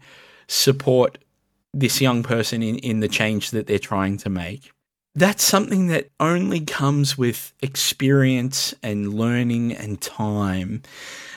support 0.47 1.17
this 1.73 2.01
young 2.01 2.23
person 2.23 2.63
in, 2.63 2.77
in 2.79 2.99
the 2.99 3.07
change 3.07 3.51
that 3.51 3.67
they're 3.67 3.79
trying 3.79 4.17
to 4.17 4.29
make? 4.29 4.71
That's 5.15 5.43
something 5.43 5.87
that 5.87 6.09
only 6.19 6.61
comes 6.61 7.17
with 7.17 7.53
experience 7.61 8.73
and 8.83 9.13
learning 9.13 9.73
and 9.73 9.99
time. 9.99 10.83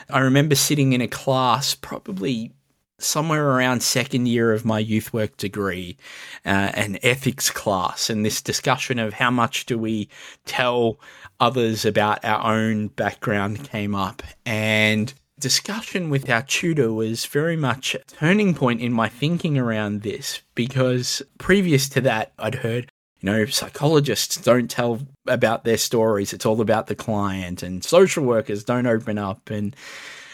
I 0.09 0.19
remember 0.19 0.55
sitting 0.55 0.93
in 0.93 1.01
a 1.01 1.07
class, 1.07 1.73
probably 1.73 2.51
somewhere 2.99 3.49
around 3.49 3.81
second 3.81 4.27
year 4.27 4.53
of 4.53 4.65
my 4.65 4.79
youth 4.79 5.13
work 5.13 5.35
degree, 5.37 5.97
uh, 6.45 6.71
an 6.73 6.97
ethics 7.03 7.49
class, 7.49 8.09
and 8.09 8.25
this 8.25 8.41
discussion 8.41 8.99
of 8.99 9.13
how 9.13 9.31
much 9.31 9.65
do 9.65 9.77
we 9.77 10.07
tell 10.45 10.99
others 11.39 11.85
about 11.85 12.23
our 12.23 12.53
own 12.53 12.87
background 12.87 13.63
came 13.69 13.95
up. 13.95 14.23
And 14.45 15.13
discussion 15.39 16.09
with 16.09 16.29
our 16.29 16.43
tutor 16.43 16.93
was 16.93 17.25
very 17.25 17.57
much 17.57 17.95
a 17.95 17.99
turning 18.07 18.53
point 18.53 18.79
in 18.79 18.93
my 18.93 19.09
thinking 19.09 19.57
around 19.57 20.01
this 20.01 20.41
because 20.55 21.21
previous 21.37 21.89
to 21.89 22.01
that, 22.01 22.31
I'd 22.39 22.55
heard 22.55 22.89
you 23.23 23.31
know, 23.31 23.45
psychologists 23.45 24.35
don't 24.35 24.69
tell 24.69 24.99
about 25.27 25.63
their 25.63 25.77
stories. 25.77 26.33
It's 26.33 26.45
all 26.45 26.59
about 26.59 26.87
the 26.87 26.95
client 26.95 27.63
and 27.63 27.81
social 27.81 28.25
workers 28.25 28.65
don't 28.65 28.85
open 28.85 29.17
up. 29.17 29.49
And, 29.49 29.73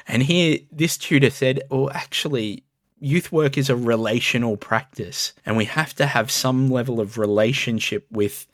and 0.07 0.23
here 0.23 0.57
this 0.71 0.97
tutor 0.97 1.29
said, 1.29 1.61
well, 1.69 1.91
actually, 1.91 2.63
youth 2.99 3.31
work 3.31 3.59
is 3.59 3.69
a 3.69 3.75
relational 3.75 4.57
practice 4.57 5.33
and 5.45 5.55
we 5.55 5.65
have 5.65 5.93
to 5.95 6.07
have 6.07 6.31
some 6.31 6.71
level 6.71 6.99
of 6.99 7.19
relationship 7.19 8.07
with 8.09 8.47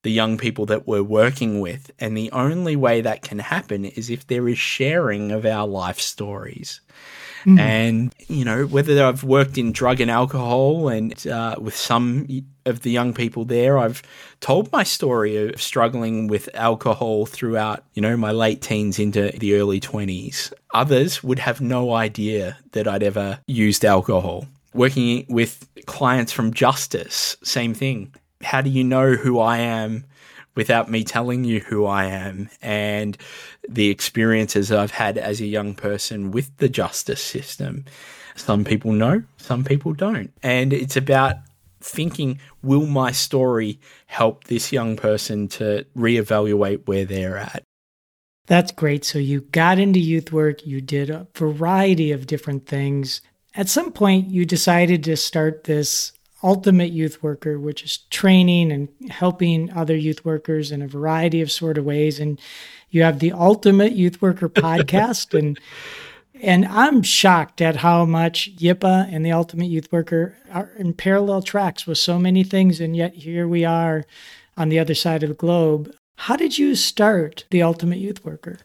the 0.00 0.10
young 0.10 0.38
people 0.38 0.64
that 0.66 0.86
we're 0.86 1.02
working 1.02 1.60
with. 1.60 1.90
And 1.98 2.16
the 2.16 2.32
only 2.32 2.76
way 2.76 3.02
that 3.02 3.20
can 3.20 3.40
happen 3.40 3.84
is 3.84 4.08
if 4.08 4.26
there 4.26 4.48
is 4.48 4.58
sharing 4.58 5.32
of 5.32 5.44
our 5.44 5.66
life 5.66 6.00
stories. 6.00 6.80
Mm. 7.44 7.58
And, 7.58 8.14
you 8.28 8.44
know, 8.44 8.66
whether 8.66 9.02
I've 9.04 9.24
worked 9.24 9.58
in 9.58 9.72
drug 9.72 10.00
and 10.00 10.10
alcohol 10.10 10.88
and 10.88 11.26
uh, 11.26 11.56
with 11.58 11.76
some 11.76 12.26
of 12.66 12.80
the 12.80 12.90
young 12.90 13.12
people 13.14 13.44
there, 13.44 13.78
I've 13.78 14.02
told 14.40 14.70
my 14.72 14.82
story 14.82 15.36
of 15.36 15.60
struggling 15.60 16.28
with 16.28 16.48
alcohol 16.54 17.26
throughout, 17.26 17.84
you 17.94 18.02
know, 18.02 18.16
my 18.16 18.30
late 18.30 18.62
teens 18.62 18.98
into 18.98 19.30
the 19.38 19.54
early 19.56 19.80
20s. 19.80 20.52
Others 20.74 21.22
would 21.22 21.38
have 21.40 21.60
no 21.60 21.94
idea 21.94 22.58
that 22.72 22.86
I'd 22.86 23.02
ever 23.02 23.40
used 23.46 23.84
alcohol. 23.84 24.46
Working 24.74 25.26
with 25.28 25.68
clients 25.86 26.32
from 26.32 26.54
Justice, 26.54 27.36
same 27.42 27.74
thing. 27.74 28.14
How 28.42 28.60
do 28.60 28.70
you 28.70 28.82
know 28.84 29.14
who 29.14 29.38
I 29.38 29.58
am 29.58 30.04
without 30.54 30.90
me 30.90 31.04
telling 31.04 31.44
you 31.44 31.60
who 31.60 31.86
I 31.86 32.06
am 32.06 32.50
and 32.60 33.16
the 33.68 33.88
experiences 33.88 34.70
I've 34.70 34.90
had 34.90 35.18
as 35.18 35.40
a 35.40 35.46
young 35.46 35.74
person 35.74 36.30
with 36.30 36.56
the 36.58 36.68
justice 36.68 37.22
system? 37.22 37.84
Some 38.34 38.64
people 38.64 38.92
know, 38.92 39.22
some 39.36 39.64
people 39.64 39.92
don't. 39.92 40.32
And 40.42 40.72
it's 40.72 40.96
about 40.96 41.36
thinking, 41.80 42.38
will 42.62 42.86
my 42.86 43.12
story 43.12 43.78
help 44.06 44.44
this 44.44 44.72
young 44.72 44.96
person 44.96 45.48
to 45.48 45.84
reevaluate 45.96 46.86
where 46.86 47.04
they're 47.04 47.36
at? 47.36 47.62
That's 48.46 48.72
great. 48.72 49.04
So 49.04 49.18
you 49.18 49.42
got 49.42 49.78
into 49.78 50.00
youth 50.00 50.32
work, 50.32 50.66
you 50.66 50.80
did 50.80 51.10
a 51.10 51.26
variety 51.34 52.12
of 52.12 52.26
different 52.26 52.66
things. 52.66 53.20
At 53.54 53.68
some 53.68 53.92
point, 53.92 54.30
you 54.30 54.44
decided 54.44 55.04
to 55.04 55.16
start 55.16 55.64
this 55.64 56.12
ultimate 56.42 56.92
youth 56.92 57.22
worker, 57.22 57.58
which 57.58 57.82
is 57.82 57.98
training 58.10 58.72
and 58.72 58.88
helping 59.10 59.70
other 59.72 59.96
youth 59.96 60.24
workers 60.24 60.72
in 60.72 60.82
a 60.82 60.88
variety 60.88 61.40
of 61.40 61.50
sort 61.50 61.78
of 61.78 61.84
ways. 61.84 62.18
And 62.18 62.40
you 62.90 63.02
have 63.02 63.18
the 63.18 63.32
ultimate 63.32 63.92
youth 63.92 64.20
worker 64.20 64.48
podcast 64.48 65.38
and 65.38 65.58
and 66.42 66.66
I'm 66.66 67.02
shocked 67.02 67.60
at 67.60 67.76
how 67.76 68.04
much 68.04 68.56
YIPA 68.56 69.08
and 69.12 69.24
the 69.24 69.30
Ultimate 69.30 69.66
Youth 69.66 69.92
Worker 69.92 70.36
are 70.50 70.72
in 70.76 70.92
parallel 70.92 71.40
tracks 71.40 71.86
with 71.86 71.98
so 71.98 72.18
many 72.18 72.42
things, 72.42 72.80
and 72.80 72.96
yet 72.96 73.14
here 73.14 73.46
we 73.46 73.64
are 73.64 74.04
on 74.56 74.68
the 74.68 74.80
other 74.80 74.94
side 74.94 75.22
of 75.22 75.28
the 75.28 75.36
globe. 75.36 75.94
How 76.16 76.34
did 76.34 76.58
you 76.58 76.74
start 76.74 77.44
the 77.50 77.62
Ultimate 77.62 77.98
Youth 77.98 78.24
Worker? 78.24 78.58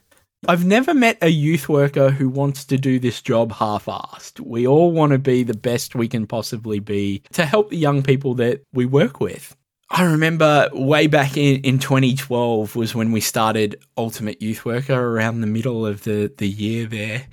I've 0.46 0.64
never 0.64 0.94
met 0.94 1.18
a 1.20 1.28
youth 1.28 1.68
worker 1.68 2.10
who 2.10 2.28
wants 2.28 2.64
to 2.66 2.78
do 2.78 2.98
this 2.98 3.20
job 3.20 3.52
half 3.52 3.86
assed. 3.86 4.40
We 4.40 4.66
all 4.66 4.92
want 4.92 5.12
to 5.12 5.18
be 5.18 5.42
the 5.42 5.56
best 5.56 5.94
we 5.94 6.06
can 6.08 6.26
possibly 6.26 6.78
be 6.78 7.22
to 7.32 7.44
help 7.44 7.70
the 7.70 7.76
young 7.76 8.02
people 8.02 8.34
that 8.34 8.62
we 8.72 8.86
work 8.86 9.20
with. 9.20 9.56
I 9.90 10.04
remember 10.04 10.68
way 10.72 11.06
back 11.06 11.36
in, 11.36 11.62
in 11.62 11.78
2012 11.78 12.76
was 12.76 12.94
when 12.94 13.10
we 13.10 13.20
started 13.20 13.82
Ultimate 13.96 14.40
Youth 14.42 14.64
Worker 14.64 14.94
around 14.94 15.40
the 15.40 15.46
middle 15.46 15.86
of 15.86 16.04
the, 16.04 16.32
the 16.36 16.48
year 16.48 16.86
there 16.86 17.26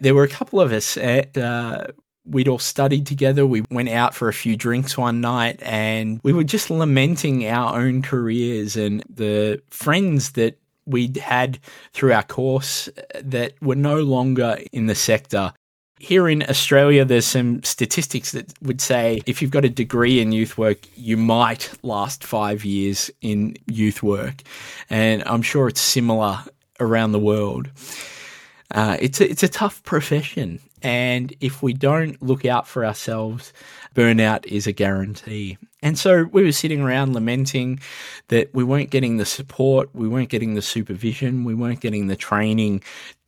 there 0.00 0.14
were 0.14 0.24
a 0.24 0.28
couple 0.28 0.60
of 0.60 0.72
us 0.72 0.96
at, 0.96 1.36
uh, 1.36 1.86
we'd 2.24 2.48
all 2.48 2.58
studied 2.58 3.06
together. 3.06 3.46
We 3.46 3.62
went 3.70 3.90
out 3.90 4.14
for 4.14 4.28
a 4.28 4.32
few 4.32 4.56
drinks 4.56 4.96
one 4.96 5.20
night 5.20 5.62
and 5.62 6.20
we 6.22 6.32
were 6.32 6.44
just 6.44 6.70
lamenting 6.70 7.46
our 7.46 7.78
own 7.78 8.02
careers 8.02 8.76
and 8.76 9.02
the 9.08 9.62
friends 9.70 10.32
that 10.32 10.58
we'd 10.86 11.16
had 11.16 11.58
through 11.92 12.12
our 12.12 12.22
course 12.22 12.88
that 13.22 13.54
were 13.62 13.76
no 13.76 14.00
longer 14.02 14.58
in 14.72 14.86
the 14.86 14.94
sector. 14.94 15.52
Here 15.98 16.28
in 16.28 16.42
Australia, 16.42 17.04
there's 17.04 17.26
some 17.26 17.62
statistics 17.62 18.32
that 18.32 18.52
would 18.62 18.80
say 18.80 19.22
if 19.26 19.40
you've 19.40 19.50
got 19.50 19.64
a 19.64 19.70
degree 19.70 20.20
in 20.20 20.32
youth 20.32 20.58
work, 20.58 20.78
you 20.96 21.16
might 21.16 21.70
last 21.82 22.24
five 22.24 22.64
years 22.64 23.10
in 23.20 23.56
youth 23.66 24.02
work. 24.02 24.42
And 24.90 25.22
I'm 25.24 25.42
sure 25.42 25.68
it's 25.68 25.80
similar 25.80 26.40
around 26.80 27.12
the 27.12 27.18
world. 27.18 27.70
Uh, 28.70 28.96
it's 29.00 29.20
a, 29.20 29.30
it's 29.30 29.42
a 29.42 29.48
tough 29.48 29.82
profession, 29.84 30.58
and 30.82 31.32
if 31.40 31.62
we 31.62 31.72
don't 31.72 32.20
look 32.20 32.44
out 32.44 32.66
for 32.66 32.84
ourselves, 32.84 33.52
burnout 33.94 34.46
is 34.46 34.66
a 34.66 34.72
guarantee. 34.72 35.58
And 35.84 35.98
so 35.98 36.24
we 36.32 36.42
were 36.42 36.50
sitting 36.50 36.80
around 36.80 37.12
lamenting 37.12 37.78
that 38.28 38.52
we 38.54 38.64
weren't 38.64 38.88
getting 38.88 39.18
the 39.18 39.26
support, 39.26 39.90
we 39.92 40.08
weren't 40.08 40.30
getting 40.30 40.54
the 40.54 40.62
supervision, 40.62 41.44
we 41.44 41.54
weren't 41.54 41.80
getting 41.80 42.06
the 42.06 42.16
training 42.16 42.82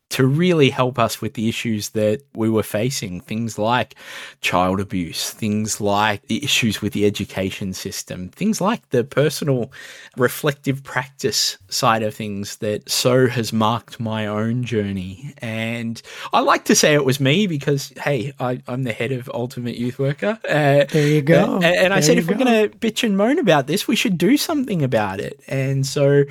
to 0.09 0.27
really 0.27 0.71
help 0.71 0.99
us 0.99 1.21
with 1.21 1.35
the 1.35 1.49
issues 1.49 1.91
that 1.91 2.23
we 2.35 2.49
were 2.49 2.63
facing. 2.63 3.21
Things 3.21 3.59
like 3.59 3.97
child 4.41 4.81
abuse, 4.81 5.31
things 5.31 5.81
like 5.81 6.27
the 6.29 6.43
issues 6.45 6.81
with 6.81 6.93
the 6.93 7.05
education 7.05 7.73
system, 7.73 8.29
things 8.29 8.61
like 8.61 8.89
the 8.91 9.03
personal 9.03 9.73
reflective 10.17 10.85
practice 10.85 11.59
side 11.69 12.03
of 12.03 12.15
things 12.15 12.57
that 12.59 12.89
so 12.89 13.27
has 13.27 13.53
marked 13.53 13.99
my 13.99 14.27
own 14.27 14.63
journey. 14.63 15.35
And 15.39 16.01
I 16.33 16.41
like 16.41 16.67
to 16.67 16.77
say 16.77 16.95
it 16.95 17.05
was 17.05 17.19
me 17.19 17.49
because, 17.49 17.93
hey, 17.99 18.33
I, 18.39 18.63
am 18.69 18.85
the 18.85 18.93
head 18.93 19.11
of 19.11 19.29
Ultimate 19.35 19.77
Youth 19.77 19.99
Worker. 19.99 20.39
Uh, 20.49 20.85
there 20.85 21.09
you 21.09 21.23
go. 21.23 21.57
Uh, 21.57 21.63
and, 21.63 21.93
I 21.93 22.01
said, 22.01 22.17
if 22.17 22.27
go. 22.27 22.33
we're 22.33 22.45
going 22.45 22.71
to 22.71 22.77
bitch 22.79 23.03
and 23.03 23.17
moan 23.17 23.41
about 23.41 23.67
this, 23.67 23.89
we 23.89 23.97
should 23.97 24.19
do 24.19 24.37
something 24.37 24.83
about 24.83 25.19
it. 25.19 25.41
And 25.49 25.85
so 25.85 26.25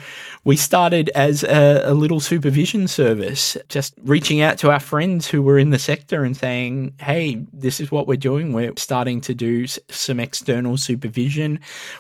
we 0.46 0.56
started 0.56 1.10
as 1.10 1.44
a, 1.44 1.82
a 1.86 1.94
little 1.94 2.22
supervision 2.22 2.88
service 2.88 3.58
just 3.69 3.93
reaching 4.04 4.41
out 4.41 4.58
to 4.60 4.71
our 4.71 4.80
friends 4.80 5.28
who 5.28 5.41
were 5.41 5.58
in 5.58 5.69
the 5.69 5.80
sector 5.80 6.23
and 6.23 6.36
saying, 6.36 6.93
hey, 6.99 7.45
this 7.54 7.80
is 7.80 7.91
what 7.91 8.08
we're 8.08 8.17
doing. 8.17 8.54
We're 8.54 8.73
starting 8.78 9.21
to 9.21 9.34
do 9.34 9.67
some 9.67 10.19
external 10.19 10.78
supervision. 10.78 11.60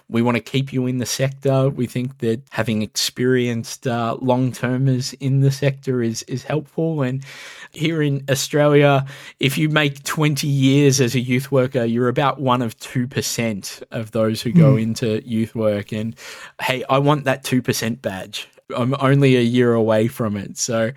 We 0.09 0.21
want 0.21 0.37
to 0.37 0.43
keep 0.43 0.71
you 0.71 0.85
in 0.87 0.97
the 0.97 1.05
sector. 1.05 1.69
We 1.69 1.87
think 1.87 2.19
that 2.19 2.41
having 2.51 2.81
experienced 2.81 3.87
uh, 3.87 4.17
long 4.21 4.51
termers 4.51 5.13
in 5.13 5.41
the 5.41 5.51
sector 5.51 6.01
is, 6.01 6.23
is 6.23 6.43
helpful. 6.43 7.01
And 7.01 7.23
here 7.71 8.01
in 8.01 8.23
Australia, 8.29 9.05
if 9.39 9.57
you 9.57 9.69
make 9.69 10.03
20 10.03 10.47
years 10.47 11.01
as 11.01 11.15
a 11.15 11.19
youth 11.19 11.51
worker, 11.51 11.83
you're 11.83 12.09
about 12.09 12.39
one 12.39 12.61
of 12.61 12.77
2% 12.77 13.83
of 13.91 14.11
those 14.11 14.41
who 14.41 14.51
go 14.51 14.75
mm. 14.75 14.81
into 14.81 15.21
youth 15.27 15.55
work. 15.55 15.91
And 15.91 16.15
hey, 16.61 16.83
I 16.89 16.97
want 16.99 17.25
that 17.25 17.43
2% 17.43 18.01
badge. 18.01 18.47
I'm 18.75 18.95
only 18.99 19.35
a 19.35 19.41
year 19.41 19.73
away 19.73 20.07
from 20.07 20.35
it. 20.35 20.57
So 20.57 20.91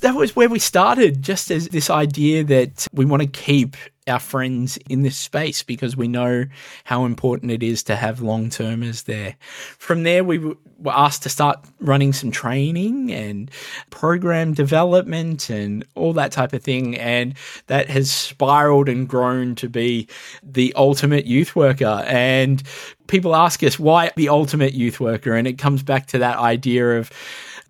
that 0.00 0.14
was 0.14 0.34
where 0.34 0.48
we 0.48 0.58
started, 0.58 1.22
just 1.22 1.50
as 1.50 1.68
this 1.68 1.90
idea 1.90 2.44
that 2.44 2.86
we 2.92 3.04
want 3.04 3.22
to 3.22 3.28
keep 3.28 3.76
our 4.08 4.18
friends 4.18 4.78
in 4.88 5.02
this 5.02 5.16
space 5.16 5.62
because 5.62 5.96
we 5.96 6.08
know 6.08 6.44
how 6.84 7.04
important 7.04 7.52
it 7.52 7.62
is 7.62 7.82
to 7.84 7.96
have 7.96 8.20
long 8.20 8.50
termers 8.50 9.04
there. 9.04 9.36
From 9.78 10.02
there, 10.02 10.24
we 10.24 10.38
were 10.38 10.56
asked 10.92 11.22
to 11.22 11.28
start 11.28 11.64
running 11.80 12.12
some 12.12 12.30
training 12.30 13.12
and 13.12 13.50
program 13.90 14.54
development 14.54 15.50
and 15.50 15.84
all 15.94 16.12
that 16.14 16.32
type 16.32 16.52
of 16.52 16.62
thing. 16.62 16.96
And 16.96 17.34
that 17.66 17.88
has 17.88 18.10
spiraled 18.10 18.88
and 18.88 19.08
grown 19.08 19.54
to 19.56 19.68
be 19.68 20.08
the 20.42 20.72
ultimate 20.74 21.26
youth 21.26 21.54
worker. 21.54 22.02
And 22.06 22.62
people 23.06 23.36
ask 23.36 23.62
us 23.62 23.78
why 23.78 24.10
the 24.16 24.30
ultimate 24.30 24.72
youth 24.72 24.98
worker. 24.98 25.34
And 25.34 25.46
it 25.46 25.58
comes 25.58 25.82
back 25.82 26.06
to 26.08 26.18
that 26.18 26.38
idea 26.38 26.98
of, 26.98 27.12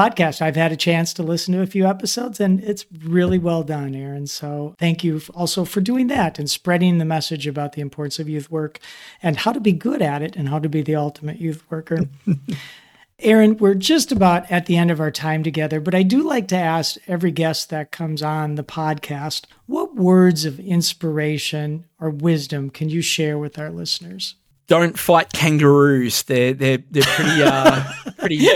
podcast. 0.00 0.40
I've 0.40 0.56
had 0.56 0.72
a 0.72 0.76
chance 0.76 1.12
to 1.14 1.22
listen 1.22 1.52
to 1.52 1.60
a 1.60 1.66
few 1.66 1.86
episodes 1.86 2.40
and 2.40 2.64
it's 2.64 2.86
really 3.04 3.38
well 3.38 3.62
done, 3.62 3.94
Aaron. 3.94 4.26
So 4.26 4.74
thank 4.78 5.04
you 5.04 5.20
also 5.34 5.66
for 5.66 5.82
doing 5.82 6.06
that 6.06 6.38
and 6.38 6.48
spreading 6.48 6.96
the 6.96 7.04
message 7.04 7.46
about 7.46 7.72
the 7.72 7.82
importance 7.82 8.18
of 8.18 8.26
youth 8.26 8.50
work 8.50 8.78
and 9.22 9.36
how 9.36 9.52
to 9.52 9.60
be 9.60 9.72
good 9.72 10.00
at 10.00 10.22
it 10.22 10.36
and 10.36 10.48
how 10.48 10.58
to 10.58 10.70
be 10.70 10.80
the 10.80 10.96
ultimate 10.96 11.38
youth 11.38 11.62
worker. 11.70 12.08
Aaron, 13.18 13.58
we're 13.58 13.74
just 13.74 14.10
about 14.10 14.50
at 14.50 14.64
the 14.64 14.78
end 14.78 14.90
of 14.90 15.00
our 15.00 15.10
time 15.10 15.42
together, 15.42 15.78
but 15.78 15.94
I 15.94 16.02
do 16.02 16.22
like 16.22 16.48
to 16.48 16.56
ask 16.56 16.96
every 17.06 17.30
guest 17.30 17.68
that 17.68 17.92
comes 17.92 18.22
on 18.22 18.54
the 18.54 18.64
podcast 18.64 19.44
what 19.66 19.96
words 19.96 20.46
of 20.46 20.58
inspiration 20.58 21.84
or 22.00 22.08
wisdom 22.08 22.70
can 22.70 22.88
you 22.88 23.02
share 23.02 23.36
with 23.36 23.58
our 23.58 23.68
listeners? 23.68 24.36
Don't 24.70 24.96
fight 24.96 25.32
kangaroos. 25.32 26.22
They're 26.22 26.54
they're 26.54 26.78
they're 26.92 27.02
pretty 27.02 27.42
uh, 27.42 27.84
pretty 28.18 28.48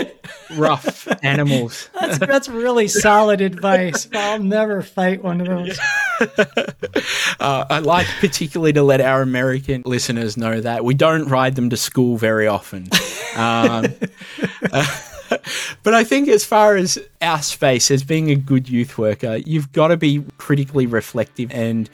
rough 0.55 1.09
animals. 1.21 1.89
That's, 1.99 2.19
that's 2.19 2.47
really 2.47 2.87
solid 2.87 3.41
advice. 3.41 4.07
I'll 4.13 4.41
never 4.41 4.81
fight 4.81 5.21
one 5.23 5.41
of 5.41 5.47
those. 5.47 5.77
Uh, 7.41 7.65
I 7.69 7.79
like 7.79 8.07
particularly 8.21 8.71
to 8.73 8.81
let 8.81 9.01
our 9.01 9.21
American 9.21 9.83
listeners 9.85 10.37
know 10.37 10.61
that 10.61 10.85
we 10.85 10.93
don't 10.93 11.27
ride 11.27 11.55
them 11.55 11.69
to 11.71 11.77
school 11.77 12.15
very 12.15 12.47
often. 12.47 12.87
Um, 13.35 13.87
uh, 14.71 14.97
but 15.83 15.93
I 15.93 16.03
think, 16.03 16.27
as 16.27 16.45
far 16.45 16.75
as 16.75 16.97
our 17.21 17.41
space, 17.41 17.91
as 17.91 18.03
being 18.03 18.31
a 18.31 18.35
good 18.35 18.69
youth 18.69 18.97
worker, 18.97 19.37
you've 19.37 19.71
got 19.71 19.89
to 19.89 19.97
be 19.97 20.23
critically 20.37 20.85
reflective 20.85 21.51
and 21.51 21.89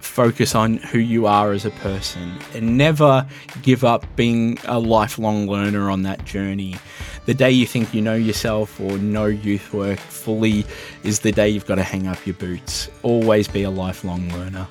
focus 0.00 0.54
on 0.54 0.78
who 0.78 0.98
you 0.98 1.26
are 1.26 1.52
as 1.52 1.64
a 1.64 1.70
person 1.70 2.38
and 2.54 2.78
never 2.78 3.26
give 3.62 3.84
up 3.84 4.04
being 4.16 4.58
a 4.64 4.78
lifelong 4.78 5.46
learner 5.46 5.90
on 5.90 6.02
that 6.02 6.24
journey. 6.24 6.76
The 7.26 7.34
day 7.34 7.50
you 7.50 7.66
think 7.66 7.92
you 7.92 8.02
know 8.02 8.14
yourself 8.14 8.80
or 8.80 8.98
know 8.98 9.26
youth 9.26 9.72
work 9.72 9.98
fully 9.98 10.64
is 11.02 11.20
the 11.20 11.32
day 11.32 11.48
you've 11.48 11.66
got 11.66 11.74
to 11.76 11.82
hang 11.82 12.06
up 12.06 12.24
your 12.26 12.34
boots. 12.34 12.88
Always 13.02 13.48
be 13.48 13.64
a 13.64 13.70
lifelong 13.70 14.28
learner. 14.30 14.68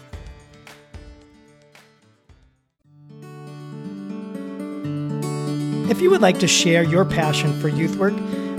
If 5.90 6.02
you 6.02 6.10
would 6.10 6.22
like 6.22 6.40
to 6.40 6.48
share 6.48 6.82
your 6.82 7.06
passion 7.06 7.60
for 7.62 7.68
youth 7.68 7.98
work, 7.98 8.16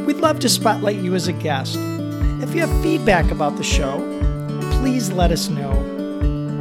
we'd 0.07 0.19
love 0.19 0.39
to 0.41 0.49
spotlight 0.49 0.99
you 0.99 1.17
as 1.17 1.27
a 1.27 1.33
guest. 1.33 1.77
If 2.41 2.55
you 2.55 2.61
have 2.61 2.83
feedback 2.83 3.33
about 3.33 3.57
the 3.57 3.65
show, 3.65 3.99
please 4.79 5.11
let 5.11 5.33
us 5.33 5.49
know. 5.49 5.73